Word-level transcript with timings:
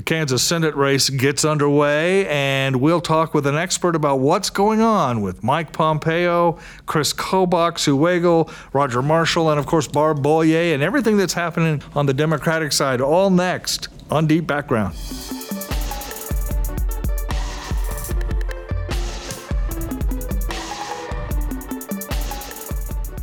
The 0.00 0.04
Kansas 0.04 0.42
Senate 0.42 0.74
race 0.76 1.10
gets 1.10 1.44
underway, 1.44 2.26
and 2.26 2.76
we'll 2.80 3.02
talk 3.02 3.34
with 3.34 3.46
an 3.46 3.54
expert 3.54 3.94
about 3.94 4.18
what's 4.18 4.48
going 4.48 4.80
on 4.80 5.20
with 5.20 5.44
Mike 5.44 5.74
Pompeo, 5.74 6.58
Chris 6.86 7.12
Kobach, 7.12 7.78
Sue 7.78 8.46
Roger 8.72 9.02
Marshall, 9.02 9.50
and 9.50 9.60
of 9.60 9.66
course 9.66 9.86
Barb 9.86 10.22
Bollier, 10.22 10.72
and 10.72 10.82
everything 10.82 11.18
that's 11.18 11.34
happening 11.34 11.82
on 11.94 12.06
the 12.06 12.14
Democratic 12.14 12.72
side. 12.72 13.02
All 13.02 13.28
next 13.28 13.88
on 14.10 14.26
Deep 14.26 14.46
Background. 14.46 14.94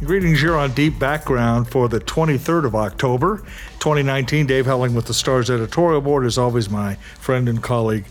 Greetings 0.06 0.40
here 0.40 0.56
on 0.56 0.72
Deep 0.74 1.00
Background 1.00 1.68
for 1.68 1.90
the 1.90 2.00
23rd 2.00 2.66
of 2.66 2.76
October, 2.76 3.44
2019. 3.88 4.48
Dave 4.48 4.66
Helling 4.66 4.94
with 4.94 5.06
the 5.06 5.14
Stars 5.14 5.50
editorial 5.50 6.02
board 6.02 6.26
is 6.26 6.38
always 6.38 6.70
my 6.70 6.96
friend 7.22 7.48
and 7.48 7.64
colleague 7.64 8.04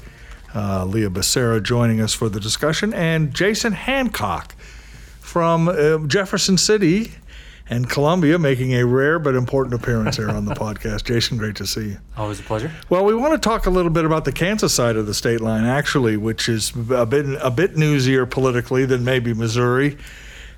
uh, 0.55 0.87
Leah 0.87 1.11
Becerra 1.11 1.63
joining 1.63 2.01
us 2.01 2.15
for 2.15 2.31
the 2.31 2.41
discussion, 2.41 2.95
and 2.95 3.35
Jason 3.35 3.75
Hancock 3.75 4.55
from 5.21 5.69
uh, 5.69 5.99
Jefferson 6.07 6.57
City 6.57 7.13
and 7.69 7.91
Columbia 7.91 8.39
making 8.39 8.73
a 8.73 8.87
rare 8.87 9.19
but 9.19 9.35
important 9.35 9.75
appearance 9.75 10.17
here 10.17 10.31
on 10.31 10.47
the 10.47 10.55
podcast. 10.55 11.05
Jason, 11.05 11.37
great 11.37 11.57
to 11.57 11.67
see 11.67 11.89
you. 11.89 11.99
Always 12.17 12.41
a 12.41 12.45
pleasure. 12.45 12.73
Well, 12.89 13.05
we 13.05 13.15
want 13.15 13.35
to 13.35 13.39
talk 13.39 13.67
a 13.67 13.71
little 13.71 13.91
bit 13.91 14.07
about 14.07 14.25
the 14.25 14.33
Kansas 14.33 14.73
side 14.73 14.97
of 14.97 15.07
the 15.07 15.13
state 15.13 15.43
line, 15.43 15.67
actually, 15.67 16.17
which 16.17 16.49
is 16.49 16.73
a 16.91 17.05
bit 17.05 17.27
a 17.43 17.51
bit 17.51 17.75
newsier 17.75 18.25
politically 18.25 18.87
than 18.87 19.05
maybe 19.05 19.35
Missouri 19.35 19.99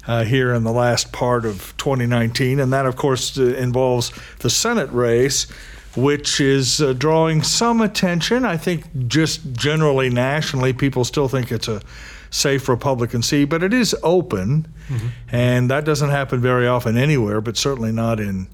uh, 0.08 0.24
here 0.24 0.54
in 0.54 0.64
the 0.64 0.72
last 0.72 1.12
part 1.12 1.44
of 1.44 1.74
2019. 1.76 2.58
And 2.58 2.72
that, 2.72 2.86
of 2.86 2.96
course, 2.96 3.38
uh, 3.38 3.42
involves 3.42 4.10
the 4.38 4.48
Senate 4.48 4.90
race, 4.90 5.46
which 5.94 6.40
is 6.40 6.80
uh, 6.80 6.94
drawing 6.94 7.42
some 7.42 7.82
attention. 7.82 8.44
I 8.44 8.56
think 8.56 8.84
just 9.06 9.52
generally 9.52 10.08
nationally, 10.08 10.72
people 10.72 11.04
still 11.04 11.28
think 11.28 11.52
it's 11.52 11.68
a 11.68 11.82
safe 12.30 12.68
Republican 12.68 13.22
seat, 13.22 13.44
but 13.44 13.62
it 13.62 13.74
is 13.74 13.94
open. 14.02 14.66
Mm-hmm. 14.88 15.08
And 15.30 15.70
that 15.70 15.84
doesn't 15.84 16.10
happen 16.10 16.40
very 16.40 16.66
often 16.66 16.96
anywhere, 16.96 17.42
but 17.42 17.56
certainly 17.56 17.92
not 17.92 18.18
in. 18.18 18.48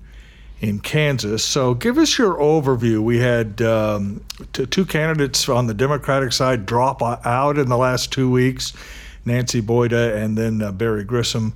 In 0.61 0.78
Kansas. 0.78 1.44
So, 1.44 1.74
give 1.74 1.98
us 1.98 2.16
your 2.16 2.39
overview. 2.39 3.00
We 3.00 3.18
had 3.18 3.61
um, 3.61 4.24
t- 4.55 4.64
two 4.64 4.86
candidates 4.86 5.46
on 5.46 5.66
the 5.66 5.74
Democratic 5.74 6.33
side 6.33 6.64
drop 6.64 7.02
out 7.02 7.58
in 7.58 7.68
the 7.68 7.77
last 7.77 8.12
two 8.12 8.30
weeks. 8.30 8.72
Nancy 9.25 9.62
Boyda 9.62 10.17
and 10.17 10.36
then 10.36 10.62
uh, 10.62 10.72
Barry 10.72 11.05
Grissom. 11.05 11.55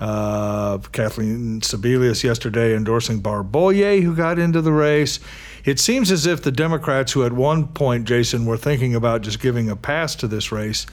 Uh, 0.00 0.78
Kathleen 0.92 1.60
Sebelius 1.60 2.22
yesterday 2.22 2.76
endorsing 2.76 3.18
Barb 3.18 3.50
Bollier, 3.50 4.00
who 4.00 4.14
got 4.14 4.38
into 4.38 4.62
the 4.62 4.70
race. 4.70 5.18
It 5.64 5.80
seems 5.80 6.12
as 6.12 6.24
if 6.24 6.40
the 6.40 6.52
Democrats, 6.52 7.12
who 7.12 7.24
at 7.24 7.32
one 7.32 7.66
point, 7.66 8.06
Jason, 8.06 8.46
were 8.46 8.56
thinking 8.56 8.94
about 8.94 9.22
just 9.22 9.40
giving 9.40 9.68
a 9.68 9.74
pass 9.74 10.14
to 10.16 10.28
this 10.28 10.52
race, 10.52 10.86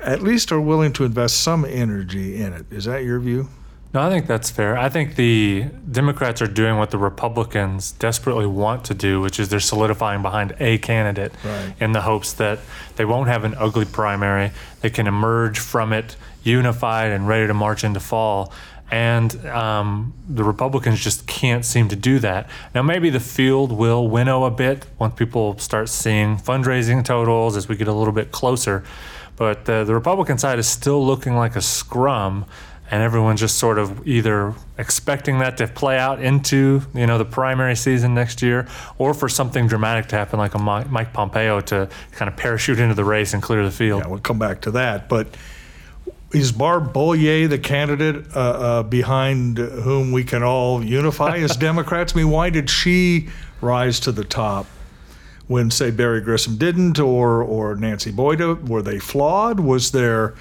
at 0.00 0.22
least 0.22 0.52
are 0.52 0.60
willing 0.60 0.92
to 0.92 1.04
invest 1.04 1.42
some 1.42 1.64
energy 1.64 2.36
in 2.40 2.52
it. 2.52 2.66
Is 2.70 2.84
that 2.84 3.02
your 3.02 3.18
view? 3.18 3.48
No, 3.94 4.02
I 4.02 4.10
think 4.10 4.26
that's 4.26 4.50
fair. 4.50 4.76
I 4.76 4.88
think 4.88 5.16
the 5.16 5.66
Democrats 5.90 6.42
are 6.42 6.46
doing 6.46 6.76
what 6.76 6.90
the 6.90 6.98
Republicans 6.98 7.92
desperately 7.92 8.46
want 8.46 8.84
to 8.86 8.94
do, 8.94 9.20
which 9.20 9.40
is 9.40 9.48
they're 9.48 9.60
solidifying 9.60 10.20
behind 10.20 10.54
a 10.60 10.76
candidate 10.78 11.32
right. 11.42 11.72
in 11.80 11.92
the 11.92 12.02
hopes 12.02 12.34
that 12.34 12.58
they 12.96 13.04
won't 13.04 13.28
have 13.28 13.44
an 13.44 13.54
ugly 13.56 13.86
primary. 13.86 14.50
They 14.82 14.90
can 14.90 15.06
emerge 15.06 15.58
from 15.58 15.92
it 15.92 16.16
unified 16.42 17.10
and 17.10 17.26
ready 17.26 17.46
to 17.46 17.54
march 17.54 17.84
into 17.84 18.00
fall. 18.00 18.52
And 18.90 19.34
um, 19.46 20.14
the 20.28 20.44
Republicans 20.44 21.00
just 21.00 21.26
can't 21.26 21.64
seem 21.64 21.88
to 21.88 21.96
do 21.96 22.18
that. 22.20 22.48
Now, 22.74 22.82
maybe 22.82 23.10
the 23.10 23.20
field 23.20 23.72
will 23.72 24.06
winnow 24.08 24.44
a 24.44 24.50
bit 24.50 24.86
once 24.98 25.14
people 25.14 25.58
start 25.58 25.88
seeing 25.88 26.36
fundraising 26.36 27.04
totals 27.04 27.56
as 27.56 27.68
we 27.68 27.76
get 27.76 27.88
a 27.88 27.92
little 27.92 28.12
bit 28.14 28.30
closer. 28.30 28.84
But 29.36 29.68
uh, 29.68 29.84
the 29.84 29.94
Republican 29.94 30.38
side 30.38 30.58
is 30.58 30.68
still 30.68 31.04
looking 31.04 31.34
like 31.34 31.56
a 31.56 31.60
scrum 31.62 32.46
and 32.90 33.02
everyone's 33.02 33.40
just 33.40 33.58
sort 33.58 33.78
of 33.78 34.06
either 34.06 34.54
expecting 34.78 35.40
that 35.40 35.56
to 35.56 35.66
play 35.66 35.98
out 35.98 36.22
into 36.22 36.82
you 36.94 37.06
know 37.06 37.18
the 37.18 37.24
primary 37.24 37.76
season 37.76 38.14
next 38.14 38.42
year, 38.42 38.66
or 38.98 39.14
for 39.14 39.28
something 39.28 39.66
dramatic 39.66 40.06
to 40.08 40.16
happen, 40.16 40.38
like 40.38 40.54
a 40.54 40.58
Mike 40.58 41.12
Pompeo 41.12 41.60
to 41.62 41.88
kind 42.12 42.28
of 42.28 42.36
parachute 42.36 42.78
into 42.78 42.94
the 42.94 43.04
race 43.04 43.34
and 43.34 43.42
clear 43.42 43.64
the 43.64 43.70
field. 43.70 44.02
Yeah, 44.02 44.08
we'll 44.08 44.20
come 44.20 44.38
back 44.38 44.62
to 44.62 44.70
that, 44.72 45.08
but. 45.08 45.28
Is 46.32 46.50
Barb 46.50 46.92
Bollier 46.92 47.48
the 47.48 47.56
candidate 47.56 48.26
uh, 48.34 48.40
uh, 48.40 48.82
behind 48.82 49.58
whom 49.58 50.10
we 50.10 50.24
can 50.24 50.42
all 50.42 50.84
unify 50.84 51.36
as 51.36 51.56
Democrats? 51.56 52.14
I 52.14 52.16
mean, 52.16 52.30
why 52.30 52.50
did 52.50 52.68
she 52.68 53.28
rise 53.60 54.00
to 54.00 54.12
the 54.12 54.24
top 54.24 54.66
when, 55.46 55.70
say, 55.70 55.92
Barry 55.92 56.20
Grissom 56.20 56.56
didn't, 56.56 56.98
or 56.98 57.42
or 57.42 57.76
Nancy 57.76 58.10
Boyda? 58.10 58.68
Were 58.68 58.82
they 58.82 58.98
flawed? 58.98 59.60
Was 59.60 59.92
there 59.92 60.34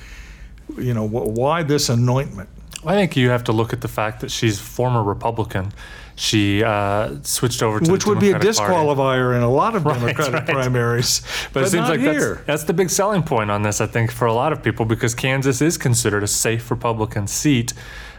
you 0.77 0.93
know, 0.93 1.07
why 1.07 1.63
this 1.63 1.89
anointment? 1.89 2.49
I 2.85 2.93
think 2.93 3.15
you 3.15 3.29
have 3.29 3.43
to 3.45 3.51
look 3.51 3.73
at 3.73 3.81
the 3.81 3.87
fact 3.87 4.21
that 4.21 4.29
she's 4.29 4.59
former 4.59 5.01
Republican. 5.03 5.71
She 6.15 6.63
uh, 6.63 7.17
switched 7.23 7.61
over 7.61 7.79
to 7.81 7.91
which 7.91 8.05
would 8.05 8.19
be 8.19 8.31
a 8.31 8.39
disqualifier 8.39 8.95
Party. 8.95 9.37
in 9.37 9.43
a 9.43 9.51
lot 9.51 9.75
of 9.75 9.83
Democratic 9.85 10.33
right, 10.33 10.33
right. 10.33 10.45
primaries, 10.45 11.21
but, 11.51 11.53
but, 11.53 11.63
it 11.63 11.69
seems 11.71 11.89
like 11.89 12.01
that's, 12.01 12.41
that's, 12.45 12.63
the 12.63 12.73
big 12.73 12.89
selling 12.89 13.21
point 13.21 13.51
on 13.51 13.63
this. 13.63 13.81
I 13.81 13.87
think 13.87 14.11
for 14.11 14.25
a 14.25 14.33
lot 14.33 14.53
of 14.53 14.63
people 14.63 14.85
because 14.85 15.13
Kansas 15.13 15.61
is 15.61 15.77
considered 15.77 16.23
a 16.23 16.27
safe 16.27 16.71
Republican 16.71 17.27
seat. 17.27 17.73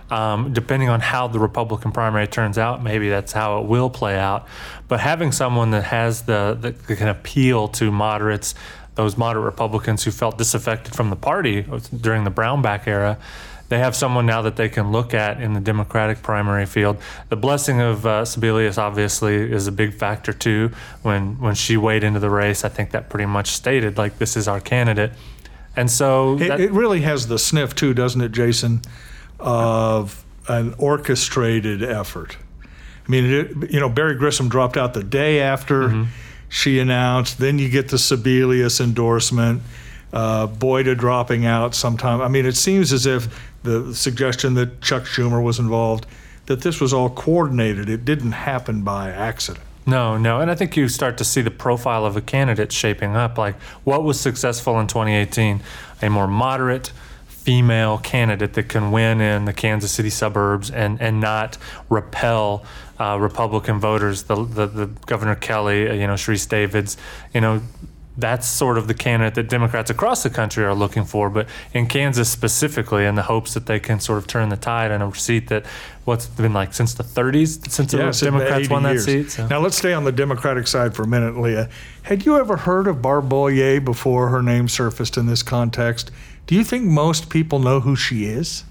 Um, 0.09 0.53
depending 0.53 0.89
on 0.89 1.01
how 1.01 1.27
the 1.27 1.41
Republican 1.41 1.91
primary 1.91 2.29
turns 2.29 2.59
out, 2.59 2.81
maybe 2.81 3.09
that's 3.09 3.33
how 3.33 3.59
it 3.59 3.67
will 3.67 3.91
play 3.91 4.17
out. 4.17 4.47
But 4.87 5.01
having 5.01 5.33
someone 5.33 5.73
that 5.73 5.83
has 5.83 6.23
the 6.23 6.57
that 6.61 6.87
can 6.87 7.09
appeal 7.09 7.67
to 7.69 7.91
moderates, 7.91 8.55
those 8.97 9.17
moderate 9.17 9.45
Republicans 9.45 10.03
who 10.05 10.11
felt 10.11 10.37
disaffected 10.37 10.95
from 10.95 11.11
the 11.11 11.17
party 11.17 11.65
during 12.01 12.25
the 12.25 12.31
Brownback 12.31 12.87
era, 12.87 13.19
they 13.69 13.79
have 13.79 13.97
someone 13.97 14.27
now 14.27 14.43
that 14.43 14.57
they 14.57 14.69
can 14.69 14.93
look 14.93 15.13
at 15.13 15.41
in 15.41 15.53
the 15.53 15.61
Democratic 15.61 16.23
primary 16.23 16.67
field. 16.67 16.99
The 17.29 17.37
blessing 17.37 17.81
of 17.81 18.07
uh, 18.07 18.23
Sebelius 18.23 18.79
obviously 18.79 19.35
is 19.35 19.67
a 19.67 19.73
big 19.73 19.95
factor 19.95 20.33
too. 20.33 20.71
When 21.03 21.39
when 21.41 21.55
she 21.55 21.77
weighed 21.77 22.05
into 22.05 22.21
the 22.21 22.31
race, 22.31 22.65
I 22.65 22.69
think 22.69 22.91
that 22.93 23.09
pretty 23.09 23.27
much 23.27 23.49
stated 23.49 23.99
like 23.99 24.19
this 24.19 24.37
is 24.37 24.47
our 24.47 24.61
candidate. 24.61 25.13
And 25.75 25.91
so 25.91 26.39
it, 26.39 26.61
it 26.61 26.73
really 26.73 27.03
has 27.03 27.27
the 27.27 27.39
sniff 27.39 27.75
too, 27.75 27.93
doesn't 27.93 28.21
it, 28.21 28.33
Jason, 28.33 28.83
of 29.39 30.25
an 30.49 30.75
orchestrated 30.79 31.83
effort. 31.83 32.37
I 33.07 33.11
mean, 33.11 33.25
it, 33.25 33.71
you 33.71 33.81
know, 33.81 33.89
Barry 33.89 34.15
Grissom 34.15 34.49
dropped 34.49 34.77
out 34.77 34.95
the 34.95 35.05
day 35.05 35.41
after. 35.41 35.89
Mm-hmm 35.89 36.05
she 36.49 36.79
announced. 36.79 37.39
Then 37.39 37.59
you 37.59 37.69
get 37.69 37.89
the 37.89 37.97
Sebelius 37.97 38.81
endorsement. 38.81 39.63
Uh, 40.13 40.47
Boyda 40.47 40.97
dropping 40.97 41.45
out 41.45 41.75
sometime. 41.75 42.21
I 42.21 42.29
mean, 42.29 42.47
it 42.47 42.57
seems 42.57 42.93
as 42.93 43.07
if 43.07 43.29
the 43.63 43.95
suggestion 43.95 44.55
that 44.55 44.81
Chuck 44.81 45.03
Schumer 45.05 45.43
was 45.43 45.59
involved, 45.59 46.07
that 46.47 46.63
this 46.63 46.81
was 46.81 46.93
all 46.93 47.11
coordinated. 47.11 47.89
It 47.89 48.05
didn't 48.05 48.33
happen 48.33 48.83
by 48.83 49.11
accident. 49.11 49.65
No, 49.87 50.17
no. 50.17 50.41
And 50.41 50.51
I 50.51 50.55
think 50.55 50.77
you 50.77 50.89
start 50.89 51.17
to 51.19 51.25
see 51.25 51.43
the 51.43 51.51
profile 51.51 52.05
of 52.05 52.17
a 52.17 52.21
candidate 52.21 52.73
shaping 52.73 53.15
up. 53.15 53.39
Like, 53.39 53.61
what 53.85 54.03
was 54.03 54.19
successful 54.19 54.81
in 54.81 54.89
2018? 54.89 55.61
A 56.03 56.11
more 56.11 56.27
moderate, 56.27 56.93
female 57.29 57.99
candidate 57.99 58.55
that 58.55 58.69
can 58.69 58.91
win 58.91 59.21
in 59.21 59.45
the 59.45 59.53
Kansas 59.53 59.93
City 59.93 60.11
suburbs 60.11 60.71
and, 60.71 61.01
and 61.01 61.21
not 61.21 61.57
repel 61.89 62.65
uh, 62.99 63.19
Republican 63.21 63.81
voters, 63.81 64.25
the, 64.25 64.35
the, 64.45 64.67
the 64.67 64.87
Governor 65.07 65.35
Kelly, 65.35 65.89
uh, 65.89 65.93
you 65.93 66.07
know, 66.07 66.15
Sharice 66.15 66.49
Davids, 66.49 66.97
you 67.35 67.41
know, 67.41 67.61
that's 68.19 68.47
sort 68.47 68.79
of 68.79 68.89
the 68.89 68.95
candidate 68.95 69.35
that 69.35 69.49
Democrats 69.49 69.91
across 69.91 70.23
the 70.23 70.31
country 70.31 70.65
are 70.65 70.75
looking 70.75 71.05
for. 71.05 71.29
But 71.29 71.49
in 71.75 71.87
Kansas 71.87 72.31
specifically, 72.31 73.05
in 73.05 73.15
the 73.15 73.23
hopes 73.23 73.55
that 73.55 73.67
they 73.67 73.79
can 73.79 74.01
sort 74.01 74.19
of 74.19 74.27
turn 74.27 74.49
the 74.49 74.57
tide 74.57 74.91
in 74.91 75.03
a 75.03 75.15
seat 75.15 75.49
that 75.49 75.67
what's 76.05 76.27
been 76.27 76.53
like 76.53 76.73
since 76.73 76.95
the 76.95 77.03
30s 77.03 77.71
since 77.71 77.93
the 77.93 77.99
Democrats 77.99 78.71
won 78.71 78.85
years. 78.85 79.05
that 79.05 79.13
seat. 79.13 79.31
So. 79.31 79.47
Now 79.47 79.61
let's 79.61 79.77
stay 79.77 79.93
on 79.93 80.05
the 80.05 80.13
Democratic 80.13 80.67
side 80.67 80.95
for 80.95 81.03
a 81.03 81.07
minute, 81.07 81.37
Leah. 81.37 81.69
Had 82.03 82.25
you 82.25 82.39
ever 82.39 82.57
heard 82.57 82.87
of 82.87 83.03
Barb 83.03 83.29
Bollier 83.29 83.85
before 83.85 84.29
her 84.29 84.43
name 84.43 84.69
surfaced 84.69 85.17
in 85.17 85.27
this 85.27 85.43
context? 85.43 86.11
Do 86.47 86.55
you 86.55 86.65
think 86.65 86.85
most 86.85 87.29
people 87.29 87.59
know 87.59 87.81
who 87.81 87.97
she 87.97 88.25
is? 88.25 88.65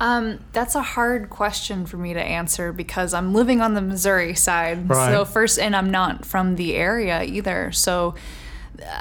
Um, 0.00 0.40
that's 0.52 0.74
a 0.74 0.82
hard 0.82 1.30
question 1.30 1.86
for 1.86 1.96
me 1.96 2.14
to 2.14 2.20
answer 2.20 2.72
because 2.72 3.14
I'm 3.14 3.32
living 3.32 3.60
on 3.60 3.74
the 3.74 3.80
Missouri 3.80 4.34
side. 4.34 4.88
Right. 4.88 5.12
So 5.12 5.24
first, 5.24 5.58
and 5.58 5.76
I'm 5.76 5.90
not 5.90 6.24
from 6.24 6.56
the 6.56 6.74
area 6.74 7.22
either. 7.22 7.70
So 7.72 8.14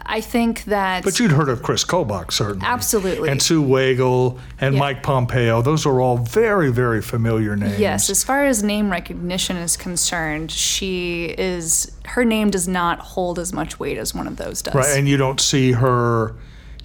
I 0.06 0.22
think 0.22 0.66
that. 0.66 1.04
But 1.04 1.20
you'd 1.20 1.32
heard 1.32 1.50
of 1.50 1.64
Chris 1.64 1.84
Kobach, 1.84 2.32
certainly. 2.32 2.66
Absolutely. 2.66 3.30
And 3.30 3.42
Sue 3.42 3.62
Wagle 3.62 4.40
and 4.62 4.76
yeah. 4.76 4.80
Mike 4.80 5.04
Pompeo. 5.04 5.62
Those 5.62 5.86
are 5.86 6.00
all 6.00 6.18
very, 6.18 6.72
very 6.72 7.02
familiar 7.02 7.56
names. 7.56 7.80
Yes. 7.80 8.10
As 8.10 8.24
far 8.24 8.46
as 8.46 8.62
name 8.62 8.92
recognition 8.92 9.58
is 9.58 9.76
concerned, 9.76 10.52
she 10.52 11.34
is. 11.38 11.92
Her 12.06 12.24
name 12.24 12.52
does 12.52 12.68
not 12.68 13.00
hold 13.00 13.40
as 13.40 13.52
much 13.52 13.80
weight 13.80 13.98
as 13.98 14.14
one 14.14 14.28
of 14.28 14.38
those 14.38 14.62
does. 14.62 14.76
Right. 14.76 14.98
And 14.98 15.08
you 15.08 15.18
don't 15.18 15.42
see 15.42 15.72
her. 15.72 16.36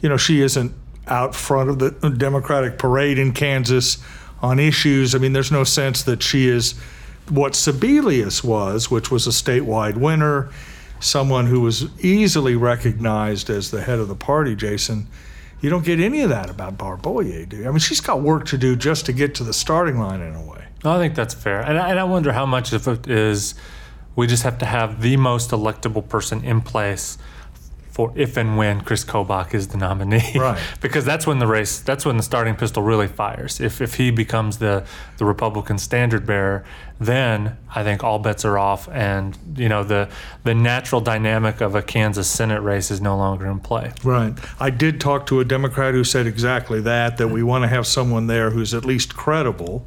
You 0.01 0.09
know, 0.09 0.17
she 0.17 0.41
isn't 0.41 0.73
out 1.09 1.35
front 1.35 1.71
of 1.71 1.79
the 1.79 1.91
Democratic 2.11 2.79
parade 2.79 3.19
in 3.19 3.33
Kansas 3.33 3.99
on 4.41 4.59
issues. 4.59 5.15
I 5.15 5.19
mean, 5.19 5.33
there's 5.33 5.53
no 5.53 5.65
sense 5.65 6.03
that 6.03 6.23
she 6.23 6.49
is 6.49 6.75
what 7.29 7.53
Sebelius 7.53 8.43
was, 8.45 8.91
which 8.91 9.11
was 9.11 9.27
a 9.27 9.31
statewide 9.31 9.97
winner. 9.97 10.51
someone 11.01 11.47
who 11.47 11.61
was 11.61 11.87
easily 12.01 12.57
recognized 12.57 13.51
as 13.51 13.71
the 13.71 13.83
head 13.83 13.99
of 13.99 14.09
the 14.09 14.15
party, 14.15 14.57
Jason, 14.57 15.07
you 15.61 15.71
don't 15.71 15.85
get 15.85 16.01
any 16.01 16.23
of 16.23 16.31
that 16.31 16.51
about 16.51 16.79
Barb 16.79 17.03
Bollier, 17.03 17.49
do 17.49 17.57
you? 17.59 17.69
I 17.69 17.71
mean, 17.71 17.79
she's 17.79 18.01
got 18.01 18.23
work 18.23 18.47
to 18.47 18.59
do 18.59 18.77
just 18.77 19.07
to 19.07 19.13
get 19.13 19.35
to 19.37 19.45
the 19.45 19.53
starting 19.53 19.99
line 19.99 20.21
in 20.21 20.35
a 20.35 20.45
way. 20.45 20.65
I 20.85 20.99
think 20.99 21.15
that's 21.15 21.35
fair. 21.35 21.61
And 21.61 21.79
I, 21.79 21.91
and 21.91 21.99
I 21.99 22.05
wonder 22.05 22.33
how 22.33 22.47
much 22.47 22.73
of 22.73 22.87
it 22.87 23.09
is 23.09 23.55
we 24.15 24.27
just 24.27 24.45
have 24.45 24.59
to 24.59 24.67
have 24.67 25.03
the 25.03 25.17
most 25.17 25.51
electable 25.51 26.09
person 26.09 26.45
in 26.45 26.61
place 26.61 27.19
for 27.99 28.13
if 28.15 28.37
and 28.37 28.57
when 28.57 28.81
Chris 28.83 29.05
Kobach 29.05 29.53
is 29.55 29.69
the 29.69 29.77
nominee. 29.77 30.33
Right. 30.39 30.61
because 30.81 31.05
that's 31.05 31.27
when 31.27 31.41
the 31.41 31.49
race, 31.49 31.81
that's 31.81 32.07
when 32.07 32.17
the 32.17 32.23
starting 32.23 32.55
pistol 32.55 32.81
really 32.81 33.09
fires. 33.09 33.61
If, 33.61 33.81
if 33.81 33.95
he 33.95 34.13
becomes 34.13 34.59
the, 34.59 34.87
the 35.17 35.25
Republican 35.25 35.79
standard 35.79 36.25
bearer, 36.25 36.65
then 37.01 37.57
I 37.75 37.83
think 37.83 38.05
all 38.05 38.21
bets 38.21 38.45
are 38.45 38.57
off, 38.57 38.89
and 38.89 39.37
you 39.57 39.69
know 39.69 39.83
the 39.83 40.09
the 40.45 40.55
natural 40.55 41.01
dynamic 41.01 41.61
of 41.61 41.75
a 41.75 41.83
Kansas 41.83 42.29
Senate 42.29 42.61
race 42.61 42.93
is 42.93 43.01
no 43.01 43.17
longer 43.17 43.47
in 43.47 43.59
play. 43.59 43.93
Right. 44.05 44.35
I 44.61 44.71
did 44.71 45.01
talk 45.01 45.27
to 45.27 45.41
a 45.41 45.45
Democrat 45.45 45.95
who 45.95 46.05
said 46.05 46.27
exactly 46.27 46.81
that. 46.83 47.17
That 47.17 47.29
we 47.29 47.43
want 47.43 47.63
to 47.65 47.69
have 47.69 47.87
someone 47.87 48.29
there 48.29 48.51
who's 48.51 48.75
at 48.75 48.85
least 48.85 49.17
credible. 49.17 49.85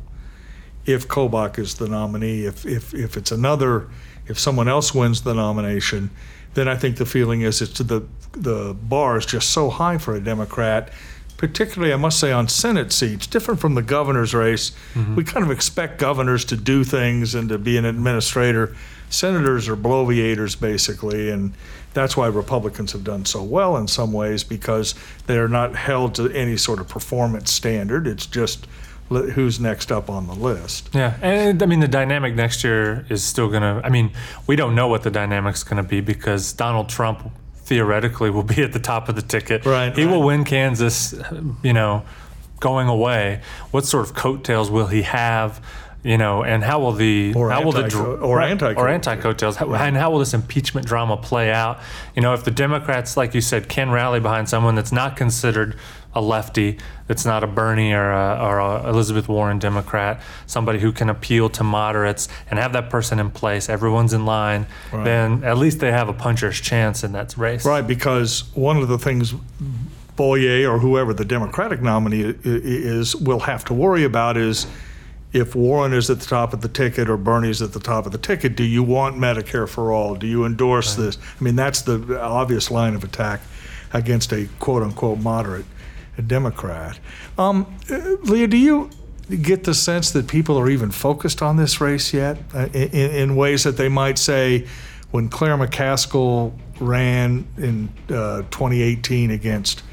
If 0.86 1.08
Kobach 1.08 1.58
is 1.58 1.76
the 1.76 1.88
nominee, 1.88 2.46
if 2.46 2.66
if 2.66 2.94
if 2.94 3.16
it's 3.16 3.32
another, 3.32 3.88
if 4.28 4.38
someone 4.38 4.68
else 4.68 4.94
wins 4.94 5.22
the 5.22 5.34
nomination, 5.34 6.10
then 6.54 6.68
I 6.68 6.76
think 6.76 6.98
the 6.98 7.06
feeling 7.06 7.42
is 7.42 7.62
it's 7.62 7.80
the 7.80 8.06
the 8.34 8.74
bar 8.74 9.18
is 9.18 9.26
just 9.26 9.50
so 9.50 9.70
high 9.70 9.98
for 9.98 10.16
a 10.16 10.22
Democrat, 10.22 10.90
particularly 11.38 11.94
I 11.94 11.98
must 11.98 12.20
say 12.20 12.32
on 12.32 12.48
Senate 12.48 12.92
seats, 12.92 13.28
different 13.28 13.60
from 13.60 13.76
the 13.76 13.82
governor's 13.82 14.34
race. 14.34 14.72
Mm-hmm. 14.94 15.16
We 15.16 15.24
kind 15.24 15.46
of 15.46 15.52
expect 15.52 16.00
governors 16.00 16.46
to 16.46 16.58
do 16.58 16.84
things 16.84 17.36
and 17.36 17.50
to 17.50 17.58
be 17.58 17.78
an 17.78 17.86
administrator. 17.86 18.76
Senators 19.10 19.68
are 19.68 19.76
bloviators 19.76 20.60
basically, 20.60 21.30
and 21.30 21.54
that's 21.94 22.16
why 22.16 22.28
Republicans 22.28 22.94
have 22.94 23.04
done 23.04 23.26
so 23.26 23.44
well 23.44 23.76
in 23.76 23.88
some 23.88 24.14
ways 24.14 24.44
because 24.46 24.96
they 25.28 25.38
are 25.38 25.50
not 25.50 25.76
held 25.76 26.16
to 26.16 26.30
any 26.30 26.56
sort 26.56 26.80
of 26.80 26.88
performance 26.88 27.52
standard. 27.52 28.08
It's 28.08 28.26
just 28.26 28.68
who's 29.12 29.60
next 29.60 29.92
up 29.92 30.10
on 30.10 30.28
the 30.28 30.34
list. 30.34 30.90
Yeah, 30.94 31.18
and 31.22 31.62
I 31.62 31.66
mean 31.66 31.80
the 31.80 31.88
dynamic 31.88 32.36
next 32.36 32.64
year 32.64 33.06
is 33.10 33.24
still 33.24 33.50
going 33.50 33.62
to. 33.62 33.82
I 33.84 33.90
mean, 33.90 34.12
we 34.48 34.56
don't 34.56 34.76
know 34.76 34.88
what 34.88 35.04
the 35.04 35.12
dynamic's 35.12 35.64
going 35.64 35.82
to 35.82 35.88
be 35.88 36.02
because 36.02 36.54
Donald 36.54 36.90
Trump 36.90 37.30
theoretically 37.56 38.30
will 38.30 38.44
be 38.44 38.64
at 38.64 38.74
the 38.74 38.80
top 38.80 39.10
of 39.10 39.16
the 39.16 39.22
ticket. 39.22 39.66
Right. 39.66 39.96
He 39.96 40.06
right. 40.06 40.12
will 40.12 40.24
win 40.24 40.44
Kansas. 40.44 41.14
You 41.64 41.74
know, 41.74 42.04
going 42.60 42.88
away. 42.88 43.42
What 43.72 43.86
sort 43.86 44.08
of 44.08 44.16
coattails 44.16 44.72
will 44.72 44.88
he 44.88 45.04
have? 45.04 45.62
you 46.04 46.18
know, 46.18 46.44
and 46.44 46.64
how 46.64 46.80
will 46.80 46.94
the 46.94 47.34
or 47.36 47.52
how 47.52 47.64
will 47.64 47.72
the 47.72 47.96
or 48.22 48.42
anti 48.42 48.74
or 48.74 48.90
anti 48.90 49.16
coattails 49.18 49.62
right. 49.62 49.88
and 49.88 49.96
how 49.96 50.10
will 50.10 50.20
this 50.20 50.34
impeachment 50.34 50.88
drama 50.88 51.16
play 51.16 51.52
out? 51.52 51.80
You 52.16 52.24
know, 52.24 52.34
if 52.34 52.44
the 52.44 52.52
Democrats, 52.52 53.16
like 53.16 53.36
you 53.36 53.42
said, 53.42 53.70
can 53.70 53.92
rally 53.92 54.20
behind 54.20 54.50
someone 54.50 54.74
that's 54.74 54.92
not 54.92 55.16
considered 55.16 55.76
a 56.14 56.22
lefty, 56.22 56.78
that's 57.08 57.26
not 57.26 57.44
a 57.44 57.48
Bernie 57.48 57.94
or 57.94 58.12
a, 58.12 58.40
or 58.42 58.60
a 58.60 58.90
Elizabeth 58.90 59.30
Warren 59.30 59.60
Democrat, 59.60 60.22
somebody 60.46 60.80
who 60.80 60.92
can 60.92 61.10
appeal 61.10 61.50
to 61.50 61.64
moderates 61.64 62.28
and 62.50 62.60
have 62.60 62.74
that 62.74 62.90
person 62.90 63.20
in 63.20 63.32
place, 63.32 63.70
everyone's 63.70 64.14
in 64.14 64.26
line, 64.26 64.66
right. 64.92 65.04
then 65.04 65.44
at 65.44 65.58
least 65.58 65.80
they 65.80 65.92
have 65.92 66.10
a 66.10 66.14
puncher's 66.14 66.60
chance 66.60 67.04
in 67.04 67.14
that 67.14 67.38
race. 67.38 67.66
Right, 67.66 67.86
because 67.86 68.44
one 68.54 68.78
of 68.78 68.88
the 68.88 68.98
things 68.98 69.34
Bollier 70.18 70.70
or 70.70 70.80
whoever 70.80 71.14
the 71.14 71.26
Democratic 71.26 71.82
nominee 71.82 72.36
is 72.44 73.16
will 73.16 73.40
have 73.40 73.64
to 73.66 73.74
worry 73.74 74.04
about 74.04 74.38
is 74.38 74.68
if 75.34 75.56
Warren 75.56 75.94
is 75.94 76.10
at 76.10 76.20
the 76.20 76.26
top 76.26 76.54
of 76.54 76.62
the 76.62 76.68
ticket 76.68 77.10
or 77.10 77.16
Bernie's 77.16 77.62
at 77.62 77.72
the 77.72 77.80
top 77.80 78.06
of 78.06 78.12
the 78.12 78.18
ticket, 78.18 78.56
do 78.58 78.64
you 78.64 78.84
want 78.84 79.16
Medicare 79.16 79.68
for 79.68 79.94
all? 79.94 80.16
Do 80.16 80.28
you 80.28 80.46
endorse 80.46 80.98
right. 80.98 81.06
this? 81.06 81.18
I 81.18 81.44
mean, 81.44 81.56
that's 81.56 81.82
the 81.84 82.20
obvious 82.22 82.70
line 82.70 82.96
of 82.96 83.04
attack 83.04 83.40
against 83.94 84.34
a 84.34 84.48
quote 84.60 84.84
unquote 84.84 85.20
moderate 85.20 85.66
a 86.18 86.22
Democrat. 86.22 87.00
Um, 87.38 87.78
Leah, 87.90 88.48
do 88.48 88.58
you 88.58 88.90
get 89.42 89.64
the 89.64 89.74
sense 89.74 90.12
that 90.12 90.28
people 90.28 90.58
are 90.58 90.70
even 90.70 90.92
focused 90.92 91.42
on 91.42 91.58
this 91.58 91.80
race 91.80 92.14
yet 92.14 92.38
uh, 92.54 92.68
in, 92.74 93.12
in, 93.12 93.36
ways 93.36 93.64
that 93.64 93.78
they 93.78 93.88
might 93.88 94.18
say 94.18 94.68
when 95.12 95.30
Claire 95.30 95.58
McCaskill 95.58 96.54
ran 96.80 97.48
in 97.58 97.90
uh, 98.10 98.42
2018 98.52 99.32
against 99.32 99.84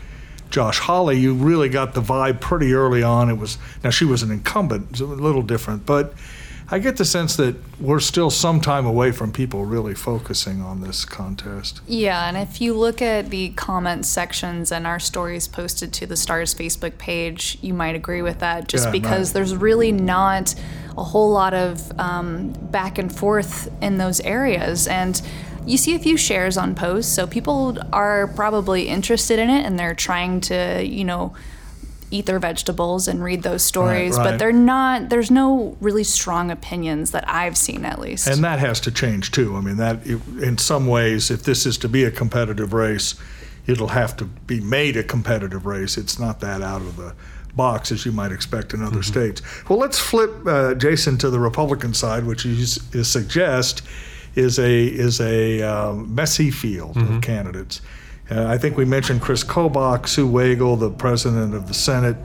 Josh 0.51 0.79
Hawley, 0.79 1.19
you 1.19 1.35
really 1.35 1.69
got 1.69 1.95
the 1.95 2.01
vibe 2.01 2.41
pretty 2.41 2.73
early 2.73 3.03
on. 3.03 3.29
It 3.29 3.35
was 3.35 3.59
now 3.85 3.91
she 3.91 4.05
was 4.05 4.23
an 4.23 4.31
incumbent, 4.31 4.99
a 4.99 5.05
little 5.05 5.43
different, 5.43 5.85
but 5.85 6.15
I 6.71 6.79
get 6.79 6.99
the 6.99 7.05
sense 7.05 7.37
that 7.37 7.57
we're 7.81 8.01
still 8.01 8.29
some 8.29 8.61
time 8.61 8.85
away 8.85 9.11
from 9.11 9.33
people 9.33 9.65
really 9.65 9.95
focusing 9.95 10.61
on 10.61 10.83
this 10.83 11.07
contest. 11.07 11.81
Yeah, 11.87 12.29
and 12.29 12.37
if 12.37 12.61
you 12.61 12.75
look 12.75 13.01
at 13.01 13.31
the 13.31 13.51
comment 13.51 14.05
sections 14.05 14.71
and 14.71 14.87
our 14.87 14.99
stories 14.99 15.49
posted 15.49 15.95
to 15.95 16.07
the 16.07 16.17
Stars 16.17 16.55
Facebook 16.55 16.99
page, 16.99 17.57
you 17.63 17.73
might 17.73 17.95
agree 17.95 18.21
with 18.21 18.41
that 18.41 18.69
just 18.69 18.87
yeah, 18.87 18.91
because 18.91 19.33
there's 19.33 19.57
really 19.57 19.93
not 19.93 20.55
a 20.99 21.05
whole 21.05 21.31
lot 21.31 21.55
of 21.55 21.99
um, 21.99 22.53
back 22.71 22.99
and 22.99 23.15
forth 23.15 23.71
in 23.83 23.97
those 23.97 24.21
areas. 24.21 24.87
And 24.89 25.23
you 25.65 25.79
see 25.79 25.95
a 25.95 25.99
few 25.99 26.19
shares 26.19 26.59
on 26.59 26.75
posts, 26.75 27.11
so 27.15 27.27
people 27.27 27.79
are 27.95 28.27
probably 28.29 28.89
interested 28.89 29.39
in 29.39 29.49
it 29.49 29.65
and 29.65 29.79
they're 29.79 29.95
trying 29.95 30.43
to, 30.43 30.85
you 30.85 31.05
know, 31.05 31.35
eat 32.11 32.27
their 32.27 32.39
vegetables 32.39 33.09
and 33.09 33.23
read 33.23 33.43
those 33.43 33.63
stories, 33.63 34.13
right, 34.13 34.19
right. 34.19 34.31
but 34.33 34.39
they're 34.39 34.53
not. 34.53 35.09
There's 35.09 35.31
no 35.31 35.77
really 35.81 36.05
strong 36.05 36.51
opinions 36.51 37.11
that 37.11 37.29
I've 37.29 37.57
seen, 37.57 37.85
at 37.85 37.99
least. 37.99 38.27
And 38.27 38.43
that 38.45 38.59
has 38.59 38.81
to 38.81 38.91
change 38.91 39.31
too. 39.31 39.57
I 39.57 39.61
mean, 39.61 39.77
that 39.77 40.07
in 40.07 40.59
some 40.59 40.87
ways, 40.87 41.31
if 41.31 41.43
this 41.43 41.67
is 41.67 41.79
to 41.79 41.89
be 41.89 42.05
a 42.05 42.11
competitive 42.11 42.73
race, 42.73 43.15
it'll 43.67 43.89
have 43.89 44.17
to 44.17 44.25
be 44.25 44.61
made 44.61 44.97
a 44.97 45.05
competitive 45.05 45.67
race. 45.67 45.97
It's 45.97 46.19
not 46.19 46.41
that 46.41 46.63
out 46.63 46.81
of 46.81 46.97
the 46.97 47.15
box 47.55 47.93
as 47.93 48.07
you 48.07 48.13
might 48.13 48.33
expect 48.33 48.73
in 48.73 48.83
other 48.83 49.01
mm-hmm. 49.01 49.03
states. 49.03 49.43
Well, 49.69 49.79
let's 49.79 49.99
flip 49.99 50.31
uh, 50.47 50.75
Jason 50.75 51.19
to 51.19 51.31
the 51.31 51.41
Republican 51.41 51.93
side, 51.95 52.25
which 52.25 52.45
you, 52.45 52.53
you 52.53 53.05
suggest 53.05 53.83
is 54.35 54.59
a 54.59 54.87
is 54.87 55.21
a 55.21 55.63
um, 55.63 56.15
messy 56.15 56.51
field 56.51 56.95
mm-hmm. 56.95 57.17
of 57.17 57.23
candidates. 57.23 57.81
Uh, 58.31 58.47
I 58.47 58.59
think 58.59 58.77
we 58.77 58.85
mentioned 58.85 59.23
Chris 59.23 59.43
Kobach, 59.43 60.07
Sue 60.07 60.27
Wagle, 60.27 60.77
the 60.77 60.91
president 60.91 61.55
of 61.55 61.67
the 61.67 61.75
Senate. 61.75 62.17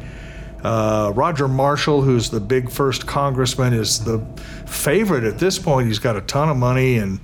Uh, 0.62 1.12
Roger 1.16 1.48
Marshall, 1.48 2.02
who's 2.02 2.30
the 2.30 2.40
big 2.40 2.70
first 2.70 3.06
congressman, 3.06 3.74
is 3.74 4.04
the 4.04 4.20
favorite 4.66 5.24
at 5.24 5.40
this 5.40 5.60
point. 5.60 5.88
He's 5.88 6.00
got 6.00 6.16
a 6.16 6.22
ton 6.22 6.50
of 6.50 6.58
money 6.58 6.98
and 6.98 7.20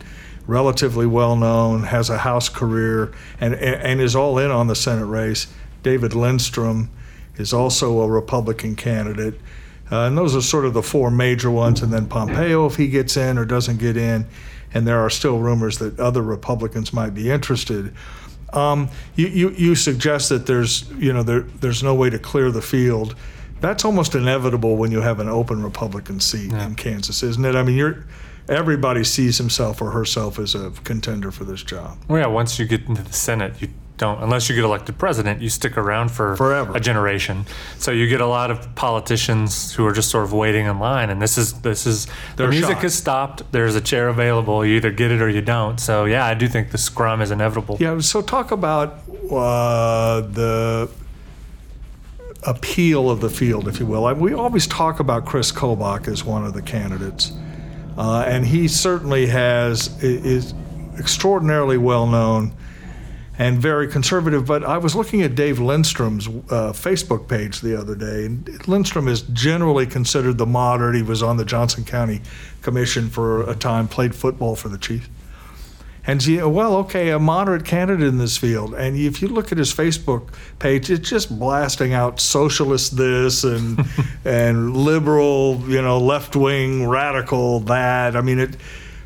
relatively 0.48 1.06
well 1.06 1.36
known, 1.36 1.84
has 1.84 2.10
a 2.10 2.18
House 2.18 2.50
career, 2.50 3.14
and, 3.40 3.54
and 3.54 4.02
is 4.02 4.16
all 4.16 4.38
in 4.40 4.50
on 4.50 4.68
the 4.68 4.76
Senate 4.76 5.06
race. 5.06 5.48
David 5.84 6.16
Lindstrom 6.16 6.90
is 7.38 7.54
also 7.54 8.02
a 8.02 8.10
Republican 8.10 8.76
candidate. 8.76 9.36
Uh, 9.92 10.06
and 10.06 10.18
those 10.18 10.36
are 10.36 10.42
sort 10.42 10.66
of 10.66 10.74
the 10.74 10.84
four 10.84 11.10
major 11.10 11.50
ones. 11.50 11.82
And 11.82 11.92
then 11.92 12.08
Pompeo, 12.08 12.66
if 12.66 12.76
he 12.76 12.88
gets 12.88 13.18
in 13.18 13.38
or 13.38 13.46
doesn't 13.46 13.78
get 13.78 13.98
in. 13.98 14.26
And 14.74 14.86
there 14.86 15.00
are 15.00 15.10
still 15.10 15.40
rumors 15.40 15.80
that 15.80 16.00
other 16.00 16.22
Republicans 16.22 16.94
might 16.94 17.16
be 17.16 17.32
interested. 17.32 17.94
Um, 18.54 18.90
you, 19.16 19.28
you, 19.28 19.50
you 19.52 19.76
suggest 19.76 20.30
that 20.30 20.46
there's 20.48 20.90
you 20.92 21.14
know 21.14 21.24
there, 21.24 21.42
there's 21.42 21.84
no 21.84 21.96
way 21.96 22.10
to 22.10 22.20
clear 22.20 22.52
the 22.52 22.62
field. 22.62 23.16
That's 23.62 23.84
almost 23.84 24.16
inevitable 24.16 24.78
when 24.78 24.92
you 24.92 25.02
have 25.02 25.20
an 25.20 25.28
open 25.28 25.62
Republican 25.62 26.20
seat 26.20 26.52
yeah. 26.52 26.66
in 26.66 26.76
Kansas, 26.76 27.24
isn't 27.24 27.44
it? 27.44 27.56
I 27.56 27.64
mean, 27.64 27.76
you're 27.76 28.06
everybody 28.48 29.04
sees 29.04 29.38
himself 29.38 29.82
or 29.82 29.92
herself 29.92 30.40
as 30.40 30.56
a 30.56 30.72
contender 30.84 31.32
for 31.32 31.44
this 31.44 31.64
job. 31.64 31.98
Well, 32.08 32.22
yeah, 32.22 32.28
once 32.28 32.58
you 32.58 32.66
get 32.66 32.88
into 32.88 33.04
the 33.04 33.14
Senate, 33.14 33.62
you 33.62 33.70
don't 34.00 34.24
unless 34.24 34.50
you 34.50 34.56
get 34.56 34.64
elected 34.64 34.98
president 34.98 35.42
you 35.42 35.50
stick 35.50 35.78
around 35.78 36.10
for 36.10 36.36
forever. 36.36 36.76
a 36.76 36.80
generation. 36.80 37.46
So 37.78 37.92
you 37.92 38.08
get 38.08 38.22
a 38.22 38.26
lot 38.26 38.50
of 38.50 38.74
politicians 38.74 39.74
who 39.74 39.86
are 39.86 39.94
just 39.94 40.10
sort 40.10 40.24
of 40.24 40.34
waiting 40.34 40.66
in 40.66 40.80
line 40.80 41.12
and 41.12 41.22
this 41.22 41.38
is 41.38 41.62
this 41.62 41.86
is 41.86 42.08
the 42.38 42.48
music 42.48 42.78
has 42.80 42.96
stopped. 42.96 43.44
There's 43.52 43.76
a 43.76 43.82
chair 43.82 44.08
available. 44.08 44.66
You 44.66 44.78
either 44.78 44.92
get 44.92 45.12
it 45.12 45.22
or 45.22 45.30
you 45.30 45.42
don't. 45.42 45.80
So 45.80 46.06
yeah 46.06 46.26
i 46.26 46.34
do 46.34 46.48
think 46.48 46.72
the 46.72 46.80
scrum 46.80 47.22
is 47.22 47.30
inevitable. 47.30 47.78
Yeah 47.80 48.00
so 48.00 48.22
talk 48.22 48.52
about 48.52 49.04
uh, 49.30 50.22
the 50.22 50.90
appeal 52.48 53.10
of 53.10 53.20
the 53.20 53.30
field 53.30 53.68
if 53.68 53.80
you 53.80 53.86
will. 53.86 54.06
I, 54.06 54.14
we 54.14 54.34
always 54.34 54.66
talk 54.66 55.00
about 55.00 55.26
chris 55.26 55.52
kobach 55.52 56.08
as 56.08 56.24
one 56.24 56.46
of 56.46 56.54
the 56.54 56.62
candidates 56.62 57.34
uh, 57.98 58.24
and 58.26 58.46
he 58.46 58.70
certainly 58.70 59.28
has 59.28 60.02
is 60.02 60.54
extraordinarily 60.98 61.78
well 61.78 62.08
known 62.08 62.54
and 63.40 63.58
very 63.58 63.88
conservative. 63.88 64.46
But 64.46 64.64
I 64.64 64.78
was 64.78 64.96
looking 64.96 65.24
at 65.24 65.34
Dave 65.34 65.60
Lindstrom's 65.60 66.28
uh, 66.28 66.74
Facebook 66.74 67.28
page 67.28 67.62
the 67.62 67.80
other 67.80 67.96
day, 67.96 68.26
and 68.26 68.68
Lindstrom 68.68 69.08
is 69.08 69.22
generally 69.22 69.88
considered 69.88 70.38
the 70.38 70.46
moderate. 70.46 70.96
He 70.96 71.02
was 71.02 71.24
on 71.24 71.38
the 71.38 71.46
Johnson 71.46 71.86
County 71.86 72.22
Commission 72.62 73.10
for 73.10 73.50
a 73.50 73.56
time, 73.56 73.88
played 73.88 74.14
football 74.14 74.56
for 74.56 74.68
the 74.68 74.78
Chiefs. 74.78 75.08
And 76.06 76.22
he, 76.24 76.42
well, 76.42 76.78
okay, 76.78 77.12
a 77.12 77.20
moderate 77.20 77.66
candidate 77.66 78.08
in 78.08 78.18
this 78.18 78.36
field. 78.36 78.74
And 78.74 78.98
if 78.98 79.22
you 79.22 79.28
look 79.28 79.52
at 79.52 79.58
his 79.58 79.72
Facebook 79.72 80.30
page, 80.58 80.90
it's 80.90 81.08
just 81.08 81.38
blasting 81.38 81.94
out 81.94 82.20
socialist 82.20 82.98
this 82.98 83.44
and 83.44 83.86
and 84.26 84.76
liberal, 84.76 85.62
you 85.68 85.82
know, 85.82 86.00
left 86.00 86.36
wing 86.36 86.88
radical 86.88 87.60
that. 87.62 88.16
I 88.16 88.22
mean, 88.22 88.40
it. 88.40 88.58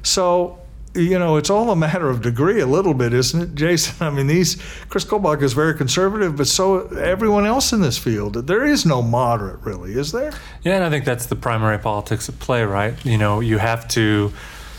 So 0.02 0.62
you 0.95 1.17
know, 1.17 1.38
it's 1.38 1.50
all 1.50 1.71
a 1.71 1.75
matter 1.75 2.09
of 2.09 2.21
degree, 2.21 2.59
a 2.59 2.67
little 2.67 2.93
bit, 2.93 3.13
isn't 3.13 3.41
it, 3.41 3.55
Jason? 3.55 3.95
I 4.05 4.09
mean, 4.09 4.27
these 4.27 4.62
Chris 4.89 5.05
Kobach 5.05 5.41
is 5.41 5.53
very 5.53 5.75
conservative, 5.75 6.35
but 6.35 6.47
so 6.47 6.88
everyone 6.89 7.45
else 7.45 7.73
in 7.73 7.81
this 7.81 7.97
field. 7.97 8.35
There 8.47 8.65
is 8.65 8.85
no 8.85 9.01
moderate, 9.01 9.62
really, 9.62 9.93
is 9.93 10.12
there? 10.12 10.31
Yeah, 10.63 10.75
and 10.75 10.83
I 10.83 10.89
think 10.89 11.05
that's 11.05 11.25
the 11.25 11.35
primary 11.35 11.79
politics 11.79 12.29
at 12.29 12.39
play, 12.39 12.63
right? 12.63 12.93
You 13.03 13.17
know, 13.17 13.39
you 13.39 13.57
have 13.57 13.88
to, 13.89 14.31